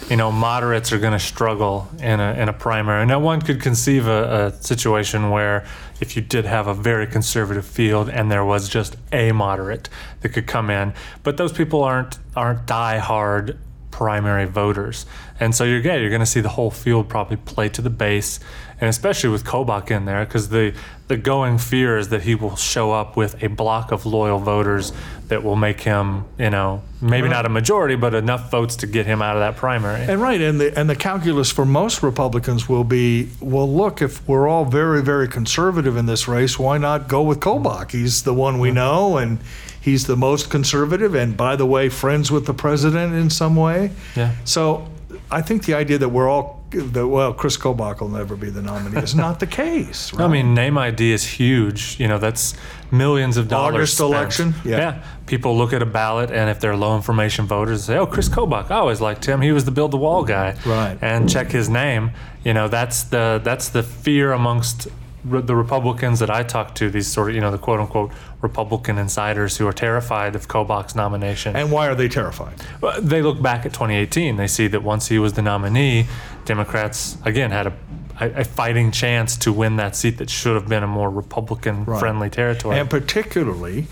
you 0.08 0.16
know, 0.16 0.30
moderates 0.30 0.92
are 0.92 0.98
going 0.98 1.12
to 1.12 1.18
struggle 1.18 1.88
in 1.98 2.20
a 2.20 2.34
in 2.34 2.48
a 2.48 2.52
primary. 2.52 3.04
Now, 3.06 3.18
one 3.18 3.40
could 3.40 3.60
conceive 3.60 4.06
a, 4.06 4.52
a 4.54 4.62
situation 4.62 5.30
where 5.30 5.64
if 6.00 6.14
you 6.14 6.22
did 6.22 6.44
have 6.44 6.68
a 6.68 6.74
very 6.74 7.06
conservative 7.06 7.66
field 7.66 8.08
and 8.08 8.30
there 8.30 8.44
was 8.44 8.68
just 8.68 8.96
a 9.12 9.32
moderate 9.32 9.88
that 10.20 10.28
could 10.28 10.46
come 10.46 10.70
in, 10.70 10.94
but 11.24 11.38
those 11.38 11.52
people 11.52 11.82
aren't 11.82 12.18
aren't 12.36 12.66
die 12.66 12.98
hard 12.98 13.58
primary 13.94 14.44
voters. 14.44 15.06
And 15.38 15.54
so 15.54 15.62
you're 15.62 15.78
yeah, 15.78 15.94
you're 15.94 16.10
going 16.10 16.18
to 16.20 16.26
see 16.26 16.40
the 16.40 16.48
whole 16.48 16.72
field 16.72 17.08
probably 17.08 17.36
play 17.36 17.68
to 17.70 17.80
the 17.80 17.90
base, 17.90 18.40
and 18.80 18.90
especially 18.90 19.30
with 19.30 19.44
Kobach 19.44 19.88
in 19.88 20.04
there, 20.04 20.24
because 20.24 20.48
the 20.48 20.74
the 21.06 21.16
going 21.16 21.58
fear 21.58 21.96
is 21.96 22.08
that 22.08 22.22
he 22.22 22.34
will 22.34 22.56
show 22.56 22.90
up 22.90 23.16
with 23.16 23.40
a 23.40 23.46
block 23.46 23.92
of 23.92 24.04
loyal 24.04 24.40
voters 24.40 24.92
that 25.28 25.44
will 25.44 25.54
make 25.54 25.80
him, 25.80 26.24
you 26.38 26.50
know, 26.50 26.82
maybe 27.00 27.28
right. 27.28 27.34
not 27.34 27.46
a 27.46 27.48
majority, 27.48 27.94
but 27.94 28.14
enough 28.14 28.50
votes 28.50 28.76
to 28.76 28.86
get 28.88 29.06
him 29.06 29.22
out 29.22 29.36
of 29.36 29.40
that 29.40 29.56
primary. 29.56 30.00
And 30.02 30.20
right, 30.20 30.40
and 30.40 30.60
the 30.60 30.76
and 30.76 30.90
the 30.90 30.96
calculus 30.96 31.52
for 31.52 31.64
most 31.64 32.02
Republicans 32.02 32.68
will 32.68 32.84
be, 32.84 33.28
well, 33.40 33.72
look, 33.72 34.02
if 34.02 34.26
we're 34.28 34.48
all 34.48 34.64
very 34.64 35.02
very 35.02 35.28
conservative 35.28 35.96
in 35.96 36.06
this 36.06 36.26
race, 36.26 36.58
why 36.58 36.78
not 36.78 37.06
go 37.06 37.22
with 37.22 37.38
Kobach? 37.38 37.92
He's 37.92 38.24
the 38.24 38.34
one 38.34 38.58
we 38.58 38.72
know, 38.72 39.18
and 39.18 39.38
He's 39.84 40.06
the 40.06 40.16
most 40.16 40.48
conservative, 40.48 41.14
and 41.14 41.36
by 41.36 41.56
the 41.56 41.66
way, 41.66 41.90
friends 41.90 42.30
with 42.30 42.46
the 42.46 42.54
president 42.54 43.12
in 43.12 43.28
some 43.28 43.54
way. 43.54 43.90
Yeah. 44.16 44.34
So 44.44 44.88
I 45.30 45.42
think 45.42 45.66
the 45.66 45.74
idea 45.74 45.98
that 45.98 46.08
we're 46.08 46.26
all 46.26 46.64
that 46.70 47.06
well, 47.06 47.34
Chris 47.34 47.58
Kobach 47.58 48.00
will 48.00 48.08
never 48.08 48.34
be 48.34 48.48
the 48.48 48.62
nominee 48.62 48.98
is 49.02 49.14
not 49.14 49.40
the 49.40 49.46
case. 49.46 50.10
Right? 50.14 50.24
I 50.24 50.28
mean, 50.28 50.54
name 50.54 50.78
ID 50.78 51.12
is 51.12 51.22
huge. 51.22 52.00
You 52.00 52.08
know, 52.08 52.16
that's 52.16 52.54
millions 52.90 53.36
of 53.36 53.48
dollars. 53.48 53.74
August 53.74 53.94
spent. 53.98 54.10
election. 54.10 54.54
Yeah. 54.64 54.78
yeah. 54.78 55.04
People 55.26 55.54
look 55.56 55.74
at 55.74 55.82
a 55.82 55.86
ballot, 55.86 56.30
and 56.30 56.48
if 56.48 56.60
they're 56.60 56.76
low 56.76 56.96
information 56.96 57.44
voters, 57.44 57.84
say, 57.84 57.98
"Oh, 57.98 58.06
Chris 58.06 58.30
Kobach, 58.30 58.70
I 58.70 58.76
always 58.76 59.02
liked 59.02 59.26
him. 59.26 59.42
He 59.42 59.52
was 59.52 59.66
the 59.66 59.70
build 59.70 59.90
the 59.90 59.98
wall 59.98 60.24
guy." 60.24 60.56
Right. 60.64 60.96
And 61.02 61.28
check 61.28 61.50
his 61.50 61.68
name. 61.68 62.12
You 62.42 62.54
know, 62.54 62.68
that's 62.68 63.02
the 63.02 63.38
that's 63.44 63.68
the 63.68 63.82
fear 63.82 64.32
amongst 64.32 64.88
the 65.24 65.56
Republicans 65.56 66.18
that 66.20 66.30
I 66.30 66.42
talk 66.42 66.74
to, 66.76 66.90
these 66.90 67.06
sort 67.06 67.30
of, 67.30 67.34
you 67.34 67.40
know, 67.40 67.50
the 67.50 67.58
quote 67.58 67.80
unquote 67.80 68.12
Republican 68.42 68.98
insiders 68.98 69.56
who 69.56 69.66
are 69.66 69.72
terrified 69.72 70.36
of 70.36 70.48
Kobach's 70.48 70.94
nomination. 70.94 71.56
And 71.56 71.72
why 71.72 71.88
are 71.88 71.94
they 71.94 72.08
terrified? 72.08 72.54
Well, 72.80 73.00
they 73.00 73.22
look 73.22 73.40
back 73.40 73.64
at 73.64 73.72
2018. 73.72 74.36
They 74.36 74.46
see 74.46 74.66
that 74.68 74.82
once 74.82 75.08
he 75.08 75.18
was 75.18 75.32
the 75.32 75.42
nominee, 75.42 76.06
Democrats, 76.44 77.16
again, 77.24 77.50
had 77.50 77.68
a, 77.68 77.74
a 78.20 78.44
fighting 78.44 78.90
chance 78.90 79.36
to 79.38 79.52
win 79.52 79.76
that 79.76 79.96
seat 79.96 80.18
that 80.18 80.28
should 80.28 80.54
have 80.54 80.68
been 80.68 80.82
a 80.82 80.88
more 80.88 81.10
Republican 81.10 81.84
friendly 81.84 82.26
right. 82.26 82.32
territory. 82.32 82.78
And 82.78 82.90
particularly, 82.90 83.86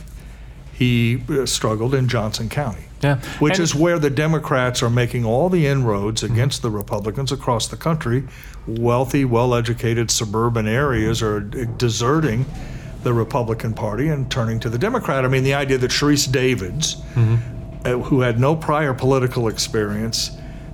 he 0.72 1.22
uh, 1.28 1.46
struggled 1.46 1.94
in 1.94 2.08
Johnson 2.08 2.48
County. 2.48 2.84
Yeah. 3.02 3.20
Which 3.40 3.54
and 3.54 3.62
is 3.62 3.74
where 3.74 3.98
the 3.98 4.10
Democrats 4.10 4.82
are 4.82 4.90
making 4.90 5.24
all 5.24 5.48
the 5.48 5.66
inroads 5.66 6.22
against 6.22 6.62
mm-hmm. 6.62 6.72
the 6.72 6.78
Republicans 6.78 7.32
across 7.32 7.68
the 7.68 7.76
country. 7.76 8.24
Wealthy, 8.66 9.24
well 9.24 9.54
educated 9.54 10.10
suburban 10.10 10.68
areas 10.68 11.20
are 11.22 11.40
deserting 11.40 12.46
the 13.02 13.12
Republican 13.12 13.74
Party 13.74 14.08
and 14.08 14.30
turning 14.30 14.60
to 14.60 14.70
the 14.70 14.78
Democrat. 14.78 15.24
I 15.24 15.28
mean, 15.28 15.42
the 15.42 15.54
idea 15.54 15.78
that 15.78 15.90
Sharice 15.90 16.30
Davids, 16.30 16.96
mm-hmm. 17.14 17.36
uh, 17.84 18.02
who 18.04 18.20
had 18.20 18.38
no 18.38 18.54
prior 18.54 18.94
political 18.94 19.48
experience, 19.48 20.30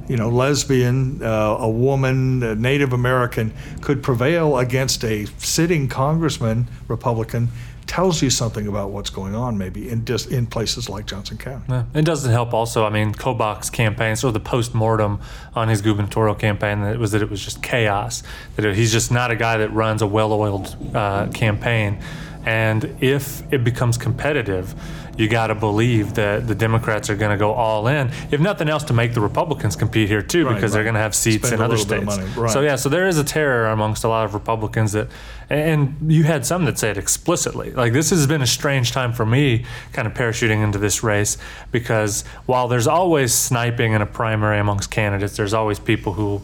you 0.08 0.16
know, 0.16 0.28
lesbian, 0.28 1.22
uh, 1.22 1.56
a 1.60 1.68
woman, 1.68 2.42
a 2.42 2.54
Native 2.54 2.92
American, 2.92 3.52
could 3.80 4.02
prevail 4.02 4.58
against 4.58 5.04
a 5.04 5.26
sitting 5.38 5.88
congressman, 5.88 6.66
Republican, 6.88 7.48
tells 7.88 8.22
you 8.22 8.30
something 8.30 8.68
about 8.68 8.90
what's 8.90 9.10
going 9.10 9.34
on 9.34 9.58
maybe 9.58 9.88
in 9.88 10.04
dis- 10.04 10.26
in 10.26 10.46
places 10.46 10.88
like 10.88 11.06
Johnson 11.06 11.38
County. 11.38 11.64
Yeah. 11.68 11.84
It 11.94 12.04
doesn't 12.04 12.30
help 12.30 12.52
also. 12.52 12.84
I 12.84 12.90
mean, 12.90 13.12
Kobach's 13.12 13.70
campaign, 13.70 14.14
sort 14.14 14.28
of 14.28 14.34
the 14.34 14.48
post-mortem 14.48 15.18
on 15.54 15.68
his 15.68 15.80
gubernatorial 15.82 16.34
campaign, 16.36 16.82
that 16.82 16.98
was 16.98 17.12
that 17.12 17.22
it 17.22 17.30
was 17.30 17.42
just 17.42 17.62
chaos. 17.62 18.22
That 18.56 18.76
he's 18.76 18.92
just 18.92 19.10
not 19.10 19.30
a 19.30 19.36
guy 19.36 19.56
that 19.56 19.72
runs 19.72 20.02
a 20.02 20.06
well-oiled 20.06 20.94
uh, 20.94 21.28
campaign. 21.28 22.00
And 22.44 22.96
if 23.00 23.42
it 23.52 23.64
becomes 23.64 23.98
competitive, 23.98 24.74
you 25.18 25.28
got 25.28 25.48
to 25.48 25.54
believe 25.56 26.14
that 26.14 26.46
the 26.46 26.54
Democrats 26.54 27.10
are 27.10 27.16
going 27.16 27.32
to 27.32 27.36
go 27.36 27.52
all 27.52 27.88
in, 27.88 28.08
if 28.30 28.40
nothing 28.40 28.68
else, 28.68 28.84
to 28.84 28.92
make 28.92 29.14
the 29.14 29.20
Republicans 29.20 29.74
compete 29.74 30.08
here 30.08 30.22
too, 30.22 30.46
right, 30.46 30.54
because 30.54 30.70
right. 30.70 30.76
they're 30.76 30.84
going 30.84 30.94
to 30.94 31.00
have 31.00 31.14
seats 31.14 31.48
Spend 31.48 31.60
in 31.60 31.64
other 31.64 31.76
states. 31.76 32.18
Right. 32.36 32.50
So 32.50 32.60
yeah, 32.60 32.76
so 32.76 32.88
there 32.88 33.08
is 33.08 33.18
a 33.18 33.24
terror 33.24 33.66
amongst 33.66 34.04
a 34.04 34.08
lot 34.08 34.24
of 34.24 34.32
Republicans 34.32 34.92
that, 34.92 35.08
and 35.50 35.96
you 36.06 36.22
had 36.22 36.46
some 36.46 36.66
that 36.66 36.78
say 36.78 36.90
it 36.90 36.98
explicitly. 36.98 37.72
Like 37.72 37.92
this 37.92 38.10
has 38.10 38.28
been 38.28 38.42
a 38.42 38.46
strange 38.46 38.92
time 38.92 39.12
for 39.12 39.26
me, 39.26 39.64
kind 39.92 40.06
of 40.06 40.14
parachuting 40.14 40.62
into 40.62 40.78
this 40.78 41.02
race, 41.02 41.36
because 41.72 42.22
while 42.46 42.68
there's 42.68 42.86
always 42.86 43.34
sniping 43.34 43.94
in 43.94 44.02
a 44.02 44.06
primary 44.06 44.60
amongst 44.60 44.92
candidates, 44.92 45.36
there's 45.36 45.54
always 45.54 45.80
people 45.80 46.12
who 46.12 46.42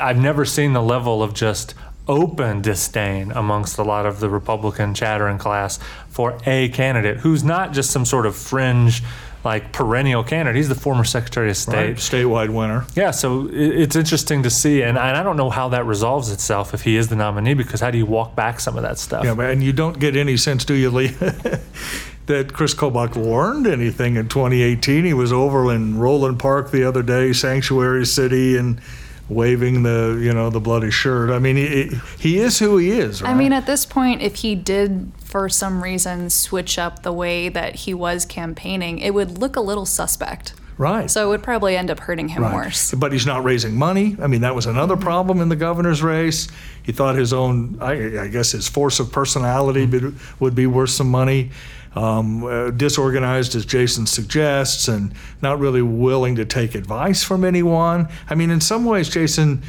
I've 0.00 0.18
never 0.18 0.44
seen 0.44 0.72
the 0.72 0.82
level 0.82 1.22
of 1.22 1.34
just 1.34 1.74
open 2.08 2.62
disdain 2.62 3.30
amongst 3.32 3.78
a 3.78 3.82
lot 3.82 4.06
of 4.06 4.20
the 4.20 4.28
Republican 4.28 4.94
chattering 4.94 5.38
class 5.38 5.78
for 6.08 6.38
a 6.46 6.68
candidate 6.70 7.18
who's 7.18 7.44
not 7.44 7.72
just 7.72 7.90
some 7.90 8.04
sort 8.04 8.26
of 8.26 8.34
fringe 8.34 9.02
like 9.44 9.72
perennial 9.72 10.24
candidate. 10.24 10.56
He's 10.56 10.68
the 10.68 10.74
former 10.74 11.04
Secretary 11.04 11.50
of 11.50 11.56
State, 11.56 11.74
right. 11.74 11.96
statewide 11.96 12.50
winner. 12.50 12.84
Yeah, 12.94 13.12
so 13.12 13.48
it's 13.52 13.94
interesting 13.94 14.42
to 14.42 14.50
see, 14.50 14.82
and 14.82 14.98
I 14.98 15.22
don't 15.22 15.36
know 15.36 15.50
how 15.50 15.68
that 15.68 15.86
resolves 15.86 16.30
itself 16.30 16.74
if 16.74 16.82
he 16.82 16.96
is 16.96 17.08
the 17.08 17.16
nominee, 17.16 17.54
because 17.54 17.80
how 17.80 17.90
do 17.90 17.98
you 17.98 18.06
walk 18.06 18.34
back 18.34 18.58
some 18.58 18.76
of 18.76 18.82
that 18.82 18.98
stuff? 18.98 19.24
Yeah, 19.24 19.40
and 19.40 19.62
you 19.62 19.72
don't 19.72 19.98
get 19.98 20.16
any 20.16 20.36
sense, 20.36 20.64
do 20.64 20.74
you, 20.74 20.90
Lee? 20.90 21.06
that 22.26 22.52
Chris 22.52 22.74
Kobach 22.74 23.16
learned 23.16 23.66
anything 23.66 24.16
in 24.16 24.28
2018. 24.28 25.04
He 25.04 25.14
was 25.14 25.32
over 25.32 25.72
in 25.72 25.94
Roeland 25.94 26.38
Park 26.38 26.70
the 26.70 26.84
other 26.84 27.02
day, 27.02 27.32
Sanctuary 27.32 28.06
City, 28.06 28.56
and 28.56 28.80
waving 29.28 29.82
the 29.82 30.18
you 30.22 30.32
know 30.32 30.50
the 30.50 30.60
bloody 30.60 30.90
shirt. 30.90 31.30
I 31.30 31.38
mean, 31.38 31.56
he 31.56 31.90
he 32.18 32.38
is 32.38 32.58
who 32.58 32.78
he 32.78 32.90
is. 32.90 33.22
Right? 33.22 33.30
I 33.30 33.34
mean, 33.34 33.52
at 33.52 33.66
this 33.66 33.86
point, 33.86 34.22
if 34.22 34.36
he 34.36 34.54
did 34.54 35.12
for 35.18 35.48
some 35.48 35.82
reason 35.82 36.30
switch 36.30 36.78
up 36.78 37.02
the 37.02 37.12
way 37.12 37.48
that 37.48 37.74
he 37.74 37.94
was 37.94 38.24
campaigning, 38.24 38.98
it 38.98 39.14
would 39.14 39.38
look 39.38 39.56
a 39.56 39.60
little 39.60 39.86
suspect. 39.86 40.54
Right. 40.78 41.10
So 41.10 41.26
it 41.26 41.28
would 41.28 41.42
probably 41.42 41.76
end 41.76 41.90
up 41.90 41.98
hurting 41.98 42.28
him 42.28 42.44
right. 42.44 42.54
worse. 42.54 42.94
But 42.94 43.10
he's 43.10 43.26
not 43.26 43.42
raising 43.42 43.76
money. 43.76 44.16
I 44.22 44.28
mean, 44.28 44.42
that 44.42 44.54
was 44.54 44.66
another 44.66 44.94
mm-hmm. 44.94 45.02
problem 45.02 45.40
in 45.40 45.48
the 45.48 45.56
governor's 45.56 46.04
race. 46.04 46.46
He 46.84 46.92
thought 46.92 47.16
his 47.16 47.32
own, 47.32 47.78
I, 47.80 48.22
I 48.22 48.28
guess, 48.28 48.52
his 48.52 48.68
force 48.68 49.00
of 49.00 49.10
personality 49.10 49.88
mm-hmm. 49.88 50.16
would 50.38 50.54
be 50.54 50.68
worth 50.68 50.90
some 50.90 51.10
money 51.10 51.50
um, 51.98 52.44
uh, 52.44 52.70
disorganized 52.70 53.56
as 53.56 53.66
Jason 53.66 54.06
suggests, 54.06 54.86
and 54.86 55.12
not 55.42 55.58
really 55.58 55.82
willing 55.82 56.36
to 56.36 56.44
take 56.44 56.76
advice 56.76 57.24
from 57.24 57.44
anyone. 57.44 58.08
I 58.30 58.36
mean, 58.36 58.50
in 58.50 58.60
some 58.60 58.84
ways, 58.84 59.08
Jason, 59.08 59.62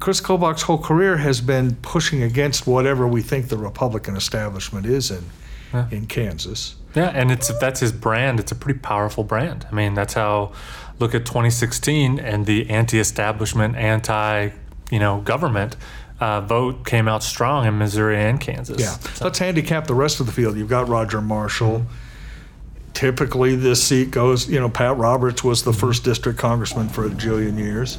Chris 0.00 0.20
Kobach's 0.20 0.62
whole 0.62 0.78
career 0.78 1.18
has 1.18 1.40
been 1.40 1.76
pushing 1.76 2.22
against 2.22 2.66
whatever 2.66 3.06
we 3.06 3.22
think 3.22 3.48
the 3.48 3.56
Republican 3.56 4.16
establishment 4.16 4.84
is 4.84 5.12
in 5.12 5.24
yeah. 5.72 5.88
in 5.90 6.06
Kansas. 6.06 6.74
Yeah, 6.96 7.10
and 7.14 7.30
it's 7.30 7.56
that's 7.58 7.80
his 7.80 7.92
brand. 7.92 8.40
It's 8.40 8.52
a 8.52 8.56
pretty 8.56 8.80
powerful 8.80 9.22
brand. 9.22 9.66
I 9.70 9.74
mean, 9.74 9.94
that's 9.94 10.14
how. 10.14 10.52
Look 11.00 11.12
at 11.12 11.26
2016 11.26 12.20
and 12.20 12.46
the 12.46 12.70
anti-establishment, 12.70 13.74
anti, 13.74 14.50
you 14.92 15.00
know, 15.00 15.22
government 15.22 15.76
uh, 16.24 16.40
vote 16.40 16.86
came 16.86 17.06
out 17.06 17.22
strong 17.22 17.66
in 17.66 17.76
Missouri 17.76 18.16
and 18.16 18.40
Kansas. 18.40 18.80
Yeah. 18.80 18.92
So. 19.14 19.26
Let's 19.26 19.38
handicap 19.38 19.86
the 19.86 19.94
rest 19.94 20.20
of 20.20 20.26
the 20.26 20.32
field. 20.32 20.56
You've 20.56 20.70
got 20.70 20.88
Roger 20.88 21.20
Marshall. 21.20 21.80
Mm-hmm. 21.80 22.92
Typically, 22.94 23.56
this 23.56 23.82
seat 23.82 24.10
goes, 24.10 24.48
you 24.48 24.58
know, 24.58 24.70
Pat 24.70 24.96
Roberts 24.96 25.44
was 25.44 25.64
the 25.64 25.72
first 25.72 26.02
district 26.02 26.38
congressman 26.38 26.88
for 26.88 27.04
a 27.04 27.10
jillion 27.10 27.58
years. 27.58 27.98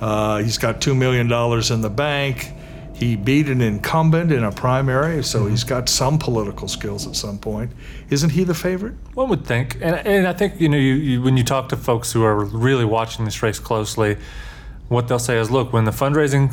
Uh, 0.00 0.38
he's 0.38 0.58
got 0.58 0.80
$2 0.80 0.96
million 0.96 1.30
in 1.30 1.80
the 1.82 1.90
bank. 1.90 2.50
He 2.94 3.14
beat 3.14 3.48
an 3.48 3.60
incumbent 3.60 4.32
in 4.32 4.42
a 4.42 4.50
primary, 4.50 5.22
so 5.22 5.40
mm-hmm. 5.40 5.50
he's 5.50 5.64
got 5.64 5.88
some 5.88 6.18
political 6.18 6.66
skills 6.66 7.06
at 7.06 7.14
some 7.14 7.38
point. 7.38 7.70
Isn't 8.10 8.30
he 8.30 8.42
the 8.42 8.54
favorite? 8.54 8.94
One 9.14 9.28
would 9.28 9.46
think. 9.46 9.76
And, 9.76 9.94
and 10.04 10.26
I 10.26 10.32
think, 10.32 10.60
you 10.60 10.68
know, 10.68 10.78
you, 10.78 10.94
you, 10.94 11.22
when 11.22 11.36
you 11.36 11.44
talk 11.44 11.68
to 11.68 11.76
folks 11.76 12.10
who 12.10 12.24
are 12.24 12.44
really 12.44 12.84
watching 12.84 13.24
this 13.24 13.40
race 13.40 13.60
closely, 13.60 14.16
what 14.88 15.06
they'll 15.08 15.18
say 15.18 15.38
is 15.38 15.50
look, 15.50 15.72
when 15.72 15.84
the 15.84 15.90
fundraising 15.90 16.50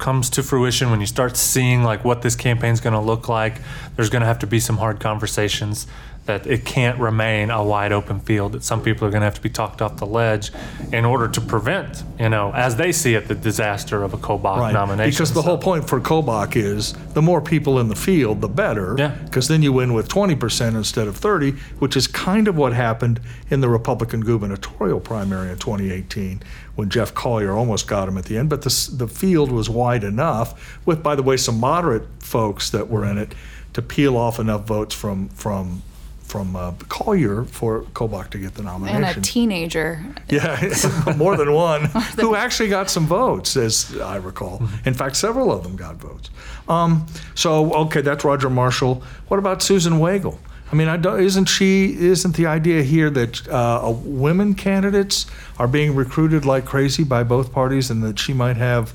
comes 0.00 0.30
to 0.30 0.42
fruition, 0.42 0.90
when 0.90 1.00
you 1.00 1.06
start 1.06 1.36
seeing 1.36 1.84
like 1.84 2.04
what 2.04 2.22
this 2.22 2.34
campaign's 2.34 2.80
going 2.80 2.94
to 2.94 3.00
look 3.00 3.28
like, 3.28 3.60
there's 3.94 4.10
going 4.10 4.20
to 4.20 4.26
have 4.26 4.38
to 4.40 4.46
be 4.46 4.58
some 4.58 4.78
hard 4.78 4.98
conversations 4.98 5.86
that 6.30 6.46
it 6.46 6.64
can't 6.64 6.96
remain 7.00 7.50
a 7.50 7.62
wide 7.64 7.90
open 7.90 8.20
field, 8.20 8.52
that 8.52 8.62
some 8.62 8.80
people 8.80 9.06
are 9.06 9.10
going 9.10 9.20
to 9.20 9.24
have 9.24 9.34
to 9.34 9.40
be 9.40 9.48
talked 9.50 9.82
off 9.82 9.96
the 9.96 10.06
ledge 10.06 10.52
in 10.92 11.04
order 11.04 11.26
to 11.26 11.40
prevent, 11.40 12.04
you 12.20 12.28
know, 12.28 12.52
as 12.54 12.76
they 12.76 12.92
see 12.92 13.14
it, 13.14 13.26
the 13.26 13.34
disaster 13.34 14.04
of 14.04 14.14
a 14.14 14.16
Kobach 14.16 14.58
Right. 14.58 14.72
nomination. 14.72 15.10
Because 15.10 15.30
the 15.32 15.42
So- 15.42 15.48
whole 15.48 15.58
point 15.58 15.88
for 15.88 16.00
Kobach 16.00 16.54
is 16.54 16.94
the 17.14 17.22
more 17.22 17.40
people 17.40 17.80
in 17.80 17.88
the 17.88 17.96
field, 17.96 18.40
the 18.42 18.48
better. 18.48 18.94
Yeah. 18.96 19.08
Because 19.24 19.48
then 19.48 19.62
you 19.62 19.72
win 19.72 19.92
with 19.92 20.06
20% 20.08 20.76
instead 20.76 21.08
of 21.08 21.16
30, 21.16 21.54
which 21.80 21.96
is 21.96 22.06
kind 22.06 22.46
of 22.46 22.56
what 22.56 22.72
happened 22.74 23.18
in 23.50 23.60
the 23.60 23.68
Republican 23.68 24.20
gubernatorial 24.20 25.00
primary 25.00 25.50
in 25.50 25.58
2018 25.58 26.42
when 26.76 26.88
Jeff 26.88 27.12
Colyer 27.12 27.52
almost 27.52 27.88
got 27.88 28.06
him 28.08 28.16
at 28.16 28.26
the 28.26 28.38
end. 28.38 28.48
But 28.48 28.62
the, 28.62 28.90
the 28.96 29.08
field 29.08 29.50
was 29.50 29.68
wide 29.68 30.04
enough, 30.04 30.78
with, 30.86 31.02
by 31.02 31.16
the 31.16 31.22
way, 31.24 31.36
some 31.36 31.58
moderate 31.58 32.06
folks 32.20 32.70
that 32.70 32.88
were 32.88 33.04
in 33.04 33.18
it, 33.18 33.34
to 33.72 33.82
peel 33.82 34.16
off 34.16 34.38
enough 34.40 34.64
votes 34.66 34.94
from 34.94 35.28
from 35.30 35.82
from 36.30 36.54
uh, 36.54 36.72
Colyer 36.88 37.44
for 37.44 37.82
Kobach 37.92 38.30
to 38.30 38.38
get 38.38 38.54
the 38.54 38.62
nomination. 38.62 39.02
And 39.02 39.16
a 39.16 39.20
teenager. 39.20 40.00
Yeah, 40.28 40.72
more 41.16 41.36
than 41.36 41.52
one 41.52 41.86
who 42.20 42.36
actually 42.36 42.68
got 42.68 42.88
some 42.88 43.04
votes, 43.06 43.56
as 43.56 44.00
I 44.00 44.16
recall. 44.16 44.62
In 44.84 44.94
fact, 44.94 45.16
several 45.16 45.50
of 45.50 45.64
them 45.64 45.74
got 45.74 45.96
votes. 45.96 46.30
Um, 46.68 47.06
so, 47.34 47.74
okay, 47.86 48.00
that's 48.00 48.24
Roger 48.24 48.48
Marshall. 48.48 49.02
What 49.26 49.38
about 49.38 49.60
Susan 49.60 49.98
Wagle? 49.98 50.38
I 50.70 50.76
mean, 50.76 50.86
I 50.86 50.96
don't, 50.98 51.20
isn't 51.20 51.46
she? 51.46 51.96
Isn't 51.98 52.36
the 52.36 52.46
idea 52.46 52.84
here 52.84 53.10
that 53.10 53.48
uh, 53.48 53.88
uh, 53.88 53.90
women 53.90 54.54
candidates 54.54 55.26
are 55.58 55.66
being 55.66 55.96
recruited 55.96 56.44
like 56.44 56.64
crazy 56.64 57.02
by 57.02 57.24
both 57.24 57.52
parties, 57.52 57.90
and 57.90 58.04
that 58.04 58.20
she 58.20 58.32
might 58.32 58.56
have 58.56 58.94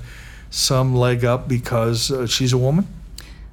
some 0.50 0.96
leg 0.96 1.26
up 1.26 1.50
because 1.50 2.12
uh, 2.12 2.28
she's 2.28 2.54
a 2.54 2.58
woman? 2.58 2.88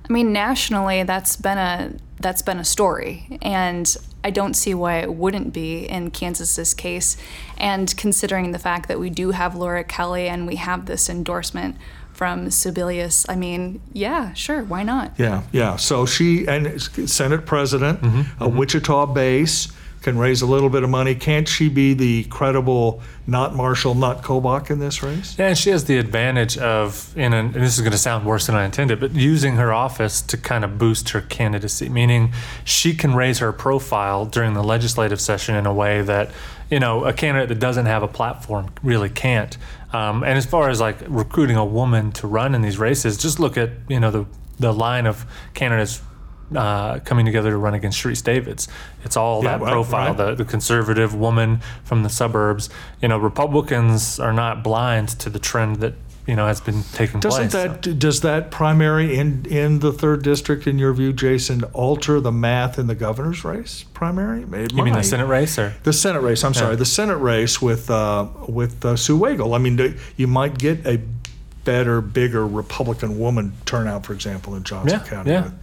I 0.08 0.12
mean, 0.12 0.32
nationally, 0.32 1.02
that's 1.02 1.36
been 1.36 1.58
a 1.58 1.92
that's 2.22 2.42
been 2.42 2.58
a 2.58 2.64
story, 2.64 3.38
and 3.42 3.96
I 4.24 4.30
don't 4.30 4.54
see 4.54 4.74
why 4.74 4.98
it 4.98 5.14
wouldn't 5.14 5.52
be 5.52 5.84
in 5.84 6.10
Kansas's 6.10 6.74
case. 6.74 7.16
And 7.58 7.94
considering 7.96 8.52
the 8.52 8.58
fact 8.58 8.88
that 8.88 8.98
we 8.98 9.10
do 9.10 9.32
have 9.32 9.54
Laura 9.54 9.84
Kelly 9.84 10.28
and 10.28 10.46
we 10.46 10.56
have 10.56 10.86
this 10.86 11.10
endorsement 11.10 11.76
from 12.12 12.46
Sebelius, 12.46 13.26
I 13.28 13.36
mean, 13.36 13.80
yeah, 13.92 14.32
sure, 14.34 14.62
why 14.62 14.82
not? 14.82 15.12
Yeah, 15.18 15.42
yeah. 15.50 15.76
So 15.76 16.06
she 16.06 16.46
and 16.46 16.80
Senate 16.80 17.46
President, 17.46 18.00
mm-hmm, 18.00 18.42
a 18.42 18.46
mm-hmm. 18.48 18.58
Wichita 18.58 19.06
base, 19.06 19.72
can 20.02 20.18
raise 20.18 20.42
a 20.42 20.46
little 20.46 20.68
bit 20.68 20.82
of 20.82 20.90
money. 20.90 21.14
Can't 21.14 21.48
she 21.48 21.68
be 21.68 21.94
the 21.94 22.24
credible, 22.24 23.00
not 23.26 23.54
Marshall, 23.54 23.94
not 23.94 24.22
Kobach 24.22 24.70
in 24.70 24.80
this 24.80 25.02
race? 25.02 25.38
Yeah, 25.38 25.48
and 25.48 25.58
she 25.58 25.70
has 25.70 25.84
the 25.84 25.96
advantage 25.96 26.58
of, 26.58 27.16
in 27.16 27.32
an, 27.32 27.46
and 27.46 27.54
this 27.54 27.74
is 27.74 27.80
going 27.80 27.92
to 27.92 27.98
sound 27.98 28.26
worse 28.26 28.46
than 28.46 28.56
I 28.56 28.64
intended, 28.64 28.98
but 28.98 29.12
using 29.12 29.56
her 29.56 29.72
office 29.72 30.20
to 30.22 30.36
kind 30.36 30.64
of 30.64 30.76
boost 30.76 31.10
her 31.10 31.20
candidacy, 31.20 31.88
meaning 31.88 32.32
she 32.64 32.94
can 32.94 33.14
raise 33.14 33.38
her 33.38 33.52
profile 33.52 34.26
during 34.26 34.54
the 34.54 34.64
legislative 34.64 35.20
session 35.20 35.54
in 35.54 35.66
a 35.66 35.72
way 35.72 36.02
that, 36.02 36.30
you 36.68 36.80
know, 36.80 37.04
a 37.04 37.12
candidate 37.12 37.48
that 37.50 37.60
doesn't 37.60 37.86
have 37.86 38.02
a 38.02 38.08
platform 38.08 38.70
really 38.82 39.10
can't. 39.10 39.56
Um, 39.92 40.24
and 40.24 40.36
as 40.36 40.46
far 40.46 40.68
as 40.68 40.80
like 40.80 40.96
recruiting 41.06 41.56
a 41.56 41.64
woman 41.64 42.10
to 42.12 42.26
run 42.26 42.54
in 42.54 42.62
these 42.62 42.78
races, 42.78 43.16
just 43.16 43.38
look 43.38 43.56
at, 43.56 43.70
you 43.88 44.00
know, 44.00 44.10
the, 44.10 44.26
the 44.58 44.72
line 44.72 45.06
of 45.06 45.24
candidates 45.54 46.02
uh, 46.54 46.98
coming 47.00 47.24
together 47.26 47.50
to 47.50 47.56
run 47.56 47.74
against 47.74 47.98
Sharice 48.02 48.22
Davids. 48.22 48.68
It's 49.04 49.16
all 49.16 49.42
Yeah, 49.42 49.58
that 49.58 49.64
right, 49.64 49.72
profile, 49.72 50.08
right. 50.14 50.16
the, 50.16 50.34
the 50.36 50.44
conservative 50.44 51.14
woman 51.14 51.60
from 51.84 52.02
the 52.02 52.08
suburbs. 52.10 52.68
You 53.00 53.08
know, 53.08 53.18
Republicans 53.18 54.18
are 54.20 54.32
not 54.32 54.62
blind 54.62 55.08
to 55.20 55.30
the 55.30 55.38
trend 55.38 55.76
that 55.76 55.94
you 56.24 56.36
know 56.36 56.46
has 56.46 56.60
been 56.60 56.84
taking 56.92 57.18
Doesn't 57.18 57.50
place. 57.50 57.52
that 57.82 57.98
does 57.98 58.20
that 58.20 58.50
primary 58.52 59.16
in 59.18 59.44
in 59.46 59.80
the 59.80 59.92
third 59.92 60.22
district, 60.22 60.66
in 60.68 60.78
your 60.78 60.92
view, 60.92 61.12
Jason, 61.12 61.64
alter 61.72 62.20
the 62.20 62.30
math 62.30 62.78
in 62.78 62.86
the 62.86 62.94
governor's 62.94 63.44
race 63.44 63.84
primary? 63.92 64.42
It 64.62 64.72
you 64.72 64.84
mean 64.84 64.94
the. 64.94 65.02
Senate 65.02 65.26
race, 65.26 65.58
or 65.58 65.74
The 65.82 65.92
Senate 65.92 66.20
race. 66.20 66.44
I'm 66.44 66.54
sorry, 66.54 66.76
the 66.76 66.84
Senate 66.84 67.16
race 67.16 67.60
with 67.60 67.90
uh, 67.90 68.28
with 68.46 68.84
uh, 68.84 68.94
Sue 68.96 69.16
Wagle. 69.16 69.52
I 69.54 69.58
mean, 69.58 69.96
you 70.16 70.26
might 70.28 70.58
get 70.58 70.86
a 70.86 71.00
better, 71.64 72.00
bigger 72.00 72.46
Republican 72.46 73.18
woman 73.18 73.52
turnout, 73.66 74.04
for 74.06 74.12
example, 74.12 74.54
in 74.54 74.62
Johnson 74.64 75.00
Yeah, 75.00 75.08
County. 75.08 75.30
yeah. 75.30 75.42
With, 75.44 75.54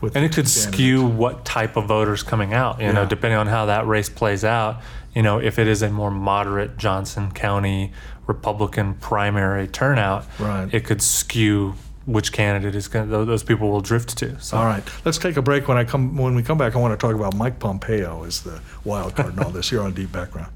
with 0.00 0.16
and 0.16 0.24
it 0.24 0.28
could 0.28 0.46
candidates. 0.46 0.62
skew 0.62 1.04
what 1.06 1.44
type 1.44 1.76
of 1.76 1.86
voters 1.86 2.22
coming 2.22 2.52
out. 2.52 2.80
You 2.80 2.92
know, 2.92 3.06
depending 3.06 3.38
on 3.38 3.46
how 3.46 3.66
that 3.66 3.86
race 3.86 4.08
plays 4.08 4.44
out. 4.44 4.80
You 5.14 5.22
know, 5.22 5.38
if 5.38 5.58
it 5.58 5.68
is 5.68 5.80
a 5.82 5.90
more 5.90 6.10
moderate 6.10 6.76
Johnson 6.76 7.30
County 7.30 7.92
Republican 8.26 8.94
primary 8.94 9.68
turnout, 9.68 10.26
Right. 10.40 10.68
it 10.72 10.84
could 10.84 11.00
skew 11.02 11.74
which 12.06 12.32
candidate 12.32 12.74
is 12.74 12.88
going. 12.88 13.08
to 13.08 13.24
Those 13.24 13.42
people 13.44 13.70
will 13.70 13.80
drift 13.80 14.18
to. 14.18 14.38
So. 14.40 14.56
All 14.56 14.64
right, 14.66 14.82
let's 15.04 15.16
take 15.18 15.36
a 15.36 15.42
break. 15.42 15.68
When 15.68 15.78
I 15.78 15.84
come, 15.84 16.16
when 16.16 16.34
we 16.34 16.42
come 16.42 16.58
back, 16.58 16.74
I 16.74 16.78
want 16.78 16.98
to 16.98 17.06
talk 17.06 17.14
about 17.14 17.34
Mike 17.34 17.58
Pompeo 17.60 18.24
as 18.24 18.42
the 18.42 18.60
wild 18.84 19.14
card 19.14 19.34
in 19.34 19.38
all 19.38 19.50
this. 19.50 19.70
Here 19.70 19.80
on 19.80 19.92
Deep 19.94 20.10
Background. 20.12 20.50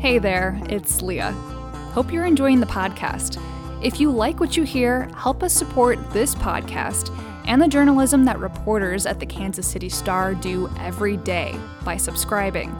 Hey 0.00 0.18
there, 0.18 0.58
it's 0.70 1.02
Leah. 1.02 1.34
Hope 1.92 2.12
you're 2.12 2.26
enjoying 2.26 2.60
the 2.60 2.66
podcast. 2.66 3.42
If 3.82 4.00
you 4.00 4.10
like 4.10 4.40
what 4.40 4.56
you 4.56 4.64
hear, 4.64 5.08
help 5.16 5.42
us 5.42 5.52
support 5.52 5.98
this 6.12 6.34
podcast 6.34 7.16
and 7.46 7.62
the 7.62 7.68
journalism 7.68 8.24
that 8.24 8.38
reporters 8.38 9.06
at 9.06 9.20
the 9.20 9.26
Kansas 9.26 9.66
City 9.66 9.88
Star 9.88 10.34
do 10.34 10.68
every 10.78 11.16
day 11.16 11.58
by 11.84 11.96
subscribing. 11.96 12.74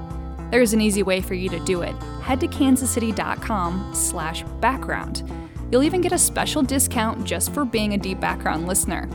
There's 0.51 0.73
an 0.73 0.81
easy 0.81 1.03
way 1.03 1.21
for 1.21 1.35
you 1.35 1.49
to 1.51 1.61
do 1.61 1.83
it. 1.83 1.95
Head 2.23 2.41
to 2.41 2.49
kansascity.com 2.49 3.93
slash 3.95 4.43
background. 4.61 5.31
You'll 5.71 5.83
even 5.83 6.01
get 6.01 6.13
a 6.13 6.19
special 6.19 6.63
discount 6.63 7.25
just 7.25 7.53
for 7.53 7.65
being 7.65 7.95
a 7.95 7.99
Deep 7.99 8.21
Background 8.21 8.67
listener. 8.67 9.09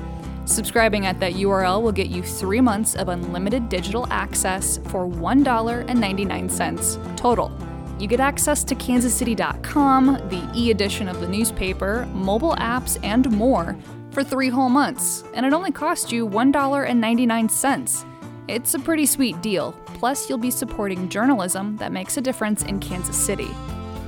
Subscribing 0.45 1.05
at 1.05 1.19
that 1.19 1.33
URL 1.33 1.81
will 1.81 1.91
get 1.91 2.09
you 2.09 2.21
three 2.21 2.61
months 2.61 2.95
of 2.95 3.07
unlimited 3.07 3.69
digital 3.69 4.05
access 4.11 4.77
for 4.89 5.07
$1.99 5.07 7.17
total. 7.17 7.51
You 7.99 8.07
get 8.07 8.19
access 8.19 8.63
to 8.65 8.75
kansascity.com, 8.75 10.29
the 10.29 10.49
e 10.55 10.71
edition 10.71 11.07
of 11.07 11.21
the 11.21 11.27
newspaper, 11.27 12.07
mobile 12.13 12.55
apps, 12.55 12.99
and 13.03 13.29
more 13.31 13.77
for 14.11 14.23
three 14.23 14.49
whole 14.49 14.69
months, 14.69 15.23
and 15.33 15.45
it 15.45 15.53
only 15.53 15.71
costs 15.71 16.11
you 16.11 16.27
$1.99. 16.27 18.05
It's 18.47 18.73
a 18.73 18.79
pretty 18.79 19.05
sweet 19.05 19.41
deal. 19.41 19.71
Plus, 19.85 20.29
you'll 20.29 20.37
be 20.37 20.51
supporting 20.51 21.09
journalism 21.09 21.77
that 21.77 21.91
makes 21.91 22.17
a 22.17 22.21
difference 22.21 22.63
in 22.63 22.79
Kansas 22.79 23.17
City. 23.17 23.49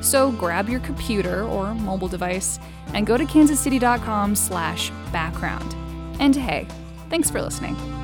So 0.01 0.31
grab 0.33 0.69
your 0.69 0.81
computer 0.81 1.43
or 1.43 1.73
mobile 1.73 2.07
device 2.07 2.59
and 2.93 3.07
go 3.07 3.17
to 3.17 3.25
kansascity.com 3.25 4.35
slash 4.35 4.91
background. 5.11 5.75
And 6.19 6.35
hey, 6.35 6.67
thanks 7.09 7.29
for 7.29 7.41
listening. 7.41 7.94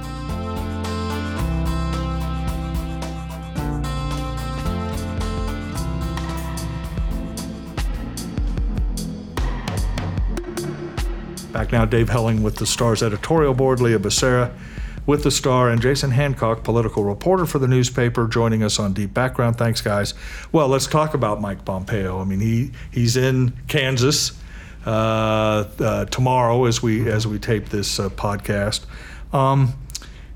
Back 11.61 11.71
now, 11.71 11.85
Dave 11.85 12.09
Helling 12.09 12.41
with 12.41 12.55
the 12.55 12.65
Star's 12.65 13.03
editorial 13.03 13.53
board, 13.53 13.79
Leah 13.81 13.99
Becerra 13.99 14.51
with 15.05 15.21
the 15.21 15.29
Star, 15.29 15.69
and 15.69 15.79
Jason 15.79 16.09
Hancock, 16.09 16.63
political 16.63 17.03
reporter 17.03 17.45
for 17.45 17.59
the 17.59 17.67
newspaper, 17.67 18.27
joining 18.27 18.63
us 18.63 18.79
on 18.79 18.93
Deep 18.93 19.13
Background. 19.13 19.59
Thanks, 19.59 19.79
guys. 19.79 20.15
Well, 20.51 20.69
let's 20.69 20.87
talk 20.87 21.13
about 21.13 21.39
Mike 21.39 21.63
Pompeo. 21.63 22.19
I 22.19 22.23
mean, 22.23 22.39
he 22.39 22.71
he's 22.89 23.15
in 23.15 23.53
Kansas 23.67 24.31
uh, 24.87 24.89
uh, 24.89 26.05
tomorrow 26.05 26.65
as 26.65 26.81
we 26.81 27.07
as 27.07 27.27
we 27.27 27.37
tape 27.37 27.69
this 27.69 27.99
uh, 27.99 28.09
podcast. 28.09 28.85
Um, 29.31 29.75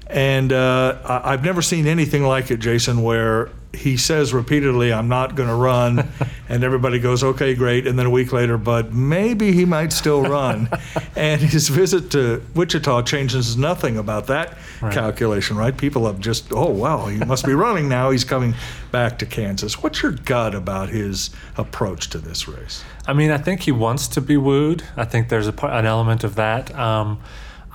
and 0.05 0.53
uh, 0.53 0.99
I- 1.03 1.33
I've 1.33 1.43
never 1.43 1.63
seen 1.63 1.87
anything 1.87 2.21
like 2.21 2.51
it, 2.51 2.57
Jason, 2.59 3.01
where 3.01 3.49
he 3.75 3.97
says 3.97 4.33
repeatedly, 4.33 4.91
I'm 4.91 5.07
not 5.07 5.35
going 5.35 5.49
to 5.49 5.55
run. 5.55 6.07
and 6.49 6.63
everybody 6.63 6.99
goes, 6.99 7.23
okay, 7.23 7.55
great. 7.55 7.87
And 7.87 7.97
then 7.97 8.05
a 8.05 8.09
week 8.09 8.31
later, 8.33 8.57
but 8.57 8.93
maybe 8.93 9.51
he 9.51 9.65
might 9.65 9.93
still 9.93 10.23
run. 10.23 10.69
and 11.15 11.41
his 11.41 11.69
visit 11.69 12.11
to 12.11 12.43
Wichita 12.53 13.03
changes 13.03 13.57
nothing 13.57 13.97
about 13.97 14.27
that 14.27 14.57
calculation, 14.91 15.57
right? 15.57 15.75
People 15.75 16.05
have 16.05 16.19
just, 16.19 16.51
oh, 16.51 16.69
wow, 16.69 17.05
he 17.05 17.17
must 17.17 17.45
be 17.45 17.53
running 17.53 17.89
now. 17.89 18.11
He's 18.11 18.23
coming 18.23 18.53
back 18.91 19.19
to 19.19 19.25
Kansas. 19.25 19.81
What's 19.81 20.01
your 20.01 20.11
gut 20.11 20.55
about 20.55 20.89
his 20.89 21.29
approach 21.57 22.09
to 22.11 22.17
this 22.17 22.47
race? 22.47 22.83
I 23.07 23.13
mean, 23.13 23.31
I 23.31 23.37
think 23.37 23.61
he 23.61 23.71
wants 23.71 24.07
to 24.09 24.21
be 24.21 24.37
wooed. 24.37 24.83
I 24.95 25.05
think 25.05 25.29
there's 25.29 25.47
a, 25.47 25.65
an 25.65 25.85
element 25.85 26.23
of 26.23 26.35
that. 26.35 26.73
Um, 26.75 27.21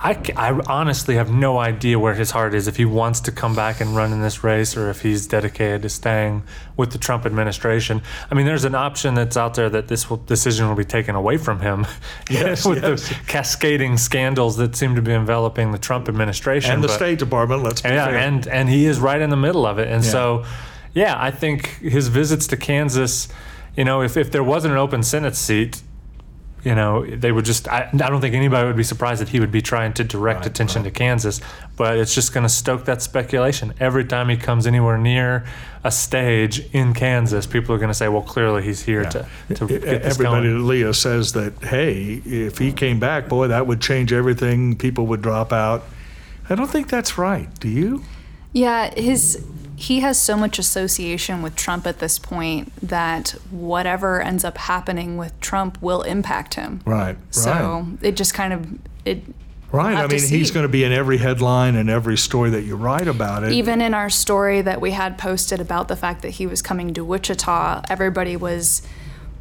I, 0.03 0.19
I 0.35 0.49
honestly 0.67 1.15
have 1.15 1.31
no 1.31 1.59
idea 1.59 1.99
where 1.99 2.15
his 2.15 2.31
heart 2.31 2.55
is 2.55 2.67
if 2.67 2.75
he 2.77 2.85
wants 2.85 3.19
to 3.21 3.31
come 3.31 3.55
back 3.55 3.81
and 3.81 3.95
run 3.95 4.11
in 4.11 4.19
this 4.21 4.43
race 4.43 4.75
or 4.75 4.89
if 4.89 5.01
he's 5.03 5.27
dedicated 5.27 5.83
to 5.83 5.89
staying 5.89 6.41
with 6.75 6.91
the 6.91 6.97
Trump 6.97 7.23
administration. 7.25 8.01
I 8.31 8.33
mean, 8.33 8.47
there's 8.47 8.63
an 8.63 8.73
option 8.73 9.13
that's 9.13 9.37
out 9.37 9.53
there 9.53 9.69
that 9.69 9.89
this 9.89 10.09
will, 10.09 10.17
decision 10.17 10.67
will 10.67 10.75
be 10.75 10.85
taken 10.85 11.13
away 11.15 11.37
from 11.37 11.59
him 11.59 11.85
Yes, 12.31 12.65
with 12.65 12.81
yes. 12.81 13.09
the 13.09 13.15
cascading 13.27 13.97
scandals 13.97 14.57
that 14.57 14.75
seem 14.75 14.95
to 14.95 15.03
be 15.03 15.11
enveloping 15.13 15.71
the 15.71 15.77
Trump 15.77 16.09
administration. 16.09 16.71
And 16.71 16.83
the 16.83 16.87
but- 16.87 16.95
State 16.95 17.19
Department, 17.19 17.61
let's 17.61 17.81
be 17.81 17.89
yeah, 17.89 18.05
fair. 18.07 18.17
and 18.17 18.47
and 18.47 18.69
he 18.69 18.87
is 18.87 18.99
right 18.99 19.21
in 19.21 19.29
the 19.29 19.37
middle 19.37 19.67
of 19.67 19.77
it. 19.77 19.87
And 19.87 20.03
Yeah. 20.03 20.09
so, 20.11 20.45
yeah, 20.95 21.15
I 21.19 21.29
think 21.29 21.77
his 21.79 22.07
visits 22.07 22.47
to 22.47 22.57
Kansas, 22.57 23.27
you 23.77 23.83
know, 23.85 24.01
if 24.01 24.17
if 24.17 24.31
there 24.31 24.43
wasn't 24.43 24.71
an 24.73 24.79
open 24.79 25.03
Senate 25.03 25.35
seat, 25.35 25.83
you 26.63 26.75
know, 26.75 27.05
they 27.05 27.31
would 27.31 27.45
just, 27.45 27.67
I, 27.67 27.89
I 27.91 28.09
don't 28.09 28.21
think 28.21 28.35
anybody 28.35 28.67
would 28.67 28.77
be 28.77 28.83
surprised 28.83 29.21
that 29.21 29.29
he 29.29 29.39
would 29.39 29.51
be 29.51 29.61
trying 29.61 29.93
to 29.93 30.03
direct 30.03 30.41
Right, 30.41 30.47
attention 30.47 30.83
right. 30.83 30.93
to 30.93 30.97
Kansas, 30.97 31.41
but 31.75 31.97
it's 31.97 32.13
just 32.13 32.33
going 32.33 32.43
to 32.43 32.49
stoke 32.49 32.85
that 32.85 33.01
speculation. 33.01 33.73
Every 33.79 34.05
time 34.05 34.29
he 34.29 34.37
comes 34.37 34.67
anywhere 34.67 34.97
near 34.97 35.45
a 35.83 35.91
stage 35.91 36.59
in 36.73 36.93
Kansas, 36.93 37.47
people 37.47 37.73
are 37.73 37.79
going 37.79 37.89
to 37.89 37.95
say, 37.95 38.07
well, 38.07 38.21
clearly 38.21 38.61
he's 38.61 38.83
here 38.83 39.03
to, 39.05 39.27
to 39.55 39.67
get 39.67 39.81
this 39.81 40.13
Everybody, 40.13 40.49
going. 40.49 40.67
Leah 40.67 40.93
says 40.93 41.33
that, 41.33 41.53
hey, 41.63 42.21
if 42.25 42.59
he 42.59 42.71
came 42.71 42.99
back, 42.99 43.27
boy, 43.27 43.47
that 43.47 43.65
would 43.65 43.81
change 43.81 44.13
everything. 44.13 44.75
People 44.75 45.07
would 45.07 45.21
drop 45.21 45.51
out. 45.51 45.83
I 46.49 46.55
don't 46.55 46.69
think 46.69 46.89
that's 46.89 47.17
right. 47.17 47.49
Do 47.59 47.69
you? 47.69 48.03
Yeah, 48.53 48.93
his 48.93 49.43
he 49.81 50.01
has 50.01 50.21
so 50.21 50.37
much 50.37 50.59
association 50.59 51.41
with 51.41 51.55
Trump 51.55 51.87
at 51.87 51.97
this 51.97 52.19
point 52.19 52.71
that 52.87 53.31
whatever 53.49 54.21
ends 54.21 54.43
up 54.43 54.57
happening 54.59 55.17
with 55.17 55.37
Trump 55.39 55.81
will 55.81 56.03
impact 56.03 56.53
him. 56.53 56.81
Right. 56.85 57.17
So 57.31 57.87
it 58.01 58.15
just 58.15 58.33
kind 58.35 58.53
of 58.53 58.67
it 59.05 59.23
Right. 59.71 59.95
I 59.95 60.05
mean, 60.05 60.21
he's 60.21 60.51
going 60.51 60.65
to 60.65 60.69
be 60.69 60.83
in 60.83 60.91
every 60.91 61.17
headline 61.17 61.77
and 61.77 61.89
every 61.89 62.17
story 62.17 62.49
that 62.49 62.63
you 62.63 62.75
write 62.75 63.07
about 63.07 63.45
it. 63.45 63.53
even 63.53 63.81
in 63.81 63.93
our 63.93 64.09
story 64.09 64.61
that 64.61 64.81
we 64.81 64.91
had 64.91 65.17
posted 65.17 65.61
about 65.61 65.87
the 65.87 65.95
fact 65.95 66.21
that 66.23 66.31
he 66.31 66.45
was 66.45 66.61
coming 66.61 66.93
to 66.93 67.05
Wichita, 67.05 67.83
everybody 67.89 68.35
was 68.35 68.81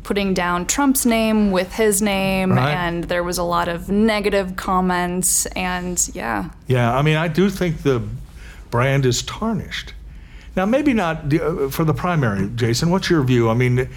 putting 0.05 0.33
down 0.33 0.67
Trump's 0.67 1.05
name 1.05 1.51
with 1.51 1.75
his 1.75 2.01
name 2.01 2.53
Right. 2.53 2.73
and 2.73 3.05
there 3.05 3.25
was 3.25 3.39
a 3.39 3.43
lot 3.43 3.69
of 3.69 3.89
negative 3.91 4.55
comments 4.57 5.47
and 5.47 6.09
yeah. 6.15 6.51
Yeah, 6.69 6.97
I 6.97 7.03
mean, 7.03 7.17
I 7.17 7.27
do 7.29 7.51
think 7.51 7.83
the 7.83 8.01
brand 8.71 9.05
is 9.05 9.23
tarnished. 9.23 9.95
Now, 10.61 10.67
maybe 10.67 10.93
not 10.93 11.33
uh, 11.33 11.71
for 11.71 11.85
the 11.85 11.95
primary, 11.95 12.51
Jason. 12.51 12.91
What's 12.91 13.09
your 13.09 13.23
view? 13.23 13.49
I 13.49 13.55
mean, 13.55 13.89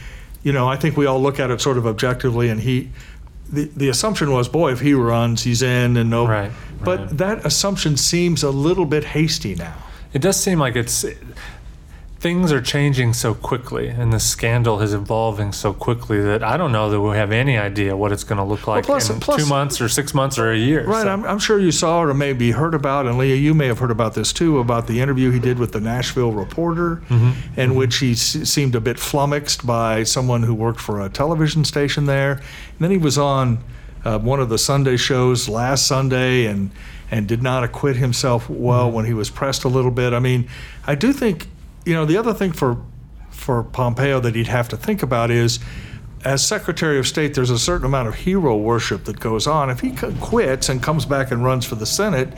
you 0.44 0.54
know, 0.54 0.70
I 0.70 0.78
think 0.78 0.96
we 0.96 1.06
all 1.06 1.22
look 1.22 1.38
at 1.38 1.52
it 1.52 1.60
sort 1.60 1.78
of 1.78 1.86
objectively, 1.86 2.48
and 2.48 2.62
he, 2.62 2.90
the, 3.52 3.66
the 3.76 3.90
assumption 3.90 4.32
was, 4.32 4.48
boy, 4.48 4.72
if 4.72 4.80
he 4.80 4.94
runs, 4.94 5.44
he's 5.44 5.62
in, 5.62 5.98
and 5.98 6.10
no. 6.10 6.26
Right, 6.26 6.54
But 6.82 7.00
right. 7.00 7.18
that 7.18 7.46
assumption 7.46 7.98
seems 7.98 8.44
a 8.44 8.50
little 8.50 8.86
bit 8.86 9.04
hasty 9.04 9.56
now. 9.56 9.76
It 10.14 10.22
does 10.22 10.42
seem 10.42 10.58
like 10.58 10.78
it's 10.78 11.04
things 12.24 12.54
are 12.54 12.62
changing 12.62 13.12
so 13.14 13.34
quickly, 13.34 13.90
and 13.90 14.14
the 14.14 14.20
scandal 14.20 14.80
is 14.82 14.94
evolving 14.94 15.52
so 15.52 15.74
quickly 15.74 16.22
that 16.22 16.42
I 16.42 16.56
don't 16.56 16.72
know 16.72 16.90
that 16.90 17.02
we 17.02 17.18
have 17.18 17.34
any 17.34 17.58
idea 17.58 17.98
what 17.98 18.14
it's 18.14 18.24
going 18.24 18.38
to 18.38 18.46
look 18.46 18.66
like 18.66 18.86
plus- 18.86 19.10
in 19.10 19.20
plus- 19.20 19.44
two 19.44 19.50
months 19.50 19.82
or 19.82 19.90
six 19.90 20.14
months 20.14 20.40
or 20.40 20.50
a 20.52 20.58
year. 20.58 20.86
Right, 20.86 21.04
So- 21.04 21.10
I'm, 21.10 21.26
I'm 21.26 21.38
sure 21.38 21.60
you 21.60 21.72
saw 21.74 22.02
or 22.02 22.14
maybe 22.14 22.52
heard 22.52 22.74
about, 22.74 23.06
and 23.08 23.18
Leah, 23.18 23.36
you 23.36 23.54
may 23.54 23.68
have 23.68 23.80
heard 23.80 23.92
about 23.92 24.14
this 24.14 24.32
too, 24.32 24.60
about 24.60 24.88
the 24.88 25.02
interview 25.02 25.32
he 25.32 25.40
did 25.40 25.60
with 25.60 25.74
the 25.74 25.82
Nashville 25.82 26.32
Reporter, 26.32 27.02
in 27.58 27.76
which 27.76 27.98
he 27.98 28.14
s- 28.14 28.38
seemed 28.50 28.74
a 28.74 28.80
bit 28.82 28.98
flummoxed 28.98 29.68
by 29.68 30.04
someone 30.04 30.44
who 30.44 30.54
worked 30.56 30.80
for 30.80 31.02
a 31.02 31.10
television 31.10 31.66
station 31.66 32.06
there. 32.06 32.32
And 32.32 32.80
then 32.80 32.90
he 32.92 32.98
was 32.98 33.18
on 33.18 33.60
uh, 34.06 34.18
one 34.20 34.40
of 34.40 34.48
the 34.48 34.58
Sunday 34.58 34.96
shows 34.96 35.50
last 35.50 35.86
Sunday 35.88 36.46
and 36.46 36.72
and 37.12 37.28
did 37.28 37.44
not 37.44 37.64
acquit 37.64 37.96
himself 37.98 38.50
well 38.50 38.90
when 38.90 39.06
he 39.06 39.14
was 39.14 39.30
pressed 39.30 39.66
a 39.66 39.68
little 39.68 39.92
bit. 39.92 40.14
I 40.14 40.20
mean, 40.20 40.48
I 40.88 40.96
do 40.96 41.14
think, 41.14 41.48
you 41.86 41.94
know, 41.94 42.06
the 42.06 42.18
other 42.18 42.34
thing 42.34 42.52
for 42.52 42.78
for 43.30 43.64
Pompeo 43.64 44.20
that 44.20 44.36
he'd 44.36 44.48
have 44.48 44.70
to 44.70 44.78
think 44.78 45.04
about 45.04 45.32
is 45.32 45.60
as 46.24 46.46
Secretary 46.46 46.98
of 47.00 47.08
State, 47.08 47.34
there's 47.34 47.50
a 47.50 47.60
certain 47.60 47.86
amount 47.86 48.08
of 48.08 48.16
hero 48.16 48.56
worship 48.56 49.04
that 49.06 49.20
goes 49.20 49.48
on. 49.48 49.70
If 49.70 49.82
he 49.82 49.92
quits 49.92 50.70
and 50.70 50.82
comes 50.82 51.06
back 51.06 51.32
and 51.32 51.44
runs 51.44 51.66
for 51.66 51.76
the 51.76 51.86
Senate, 51.86 52.30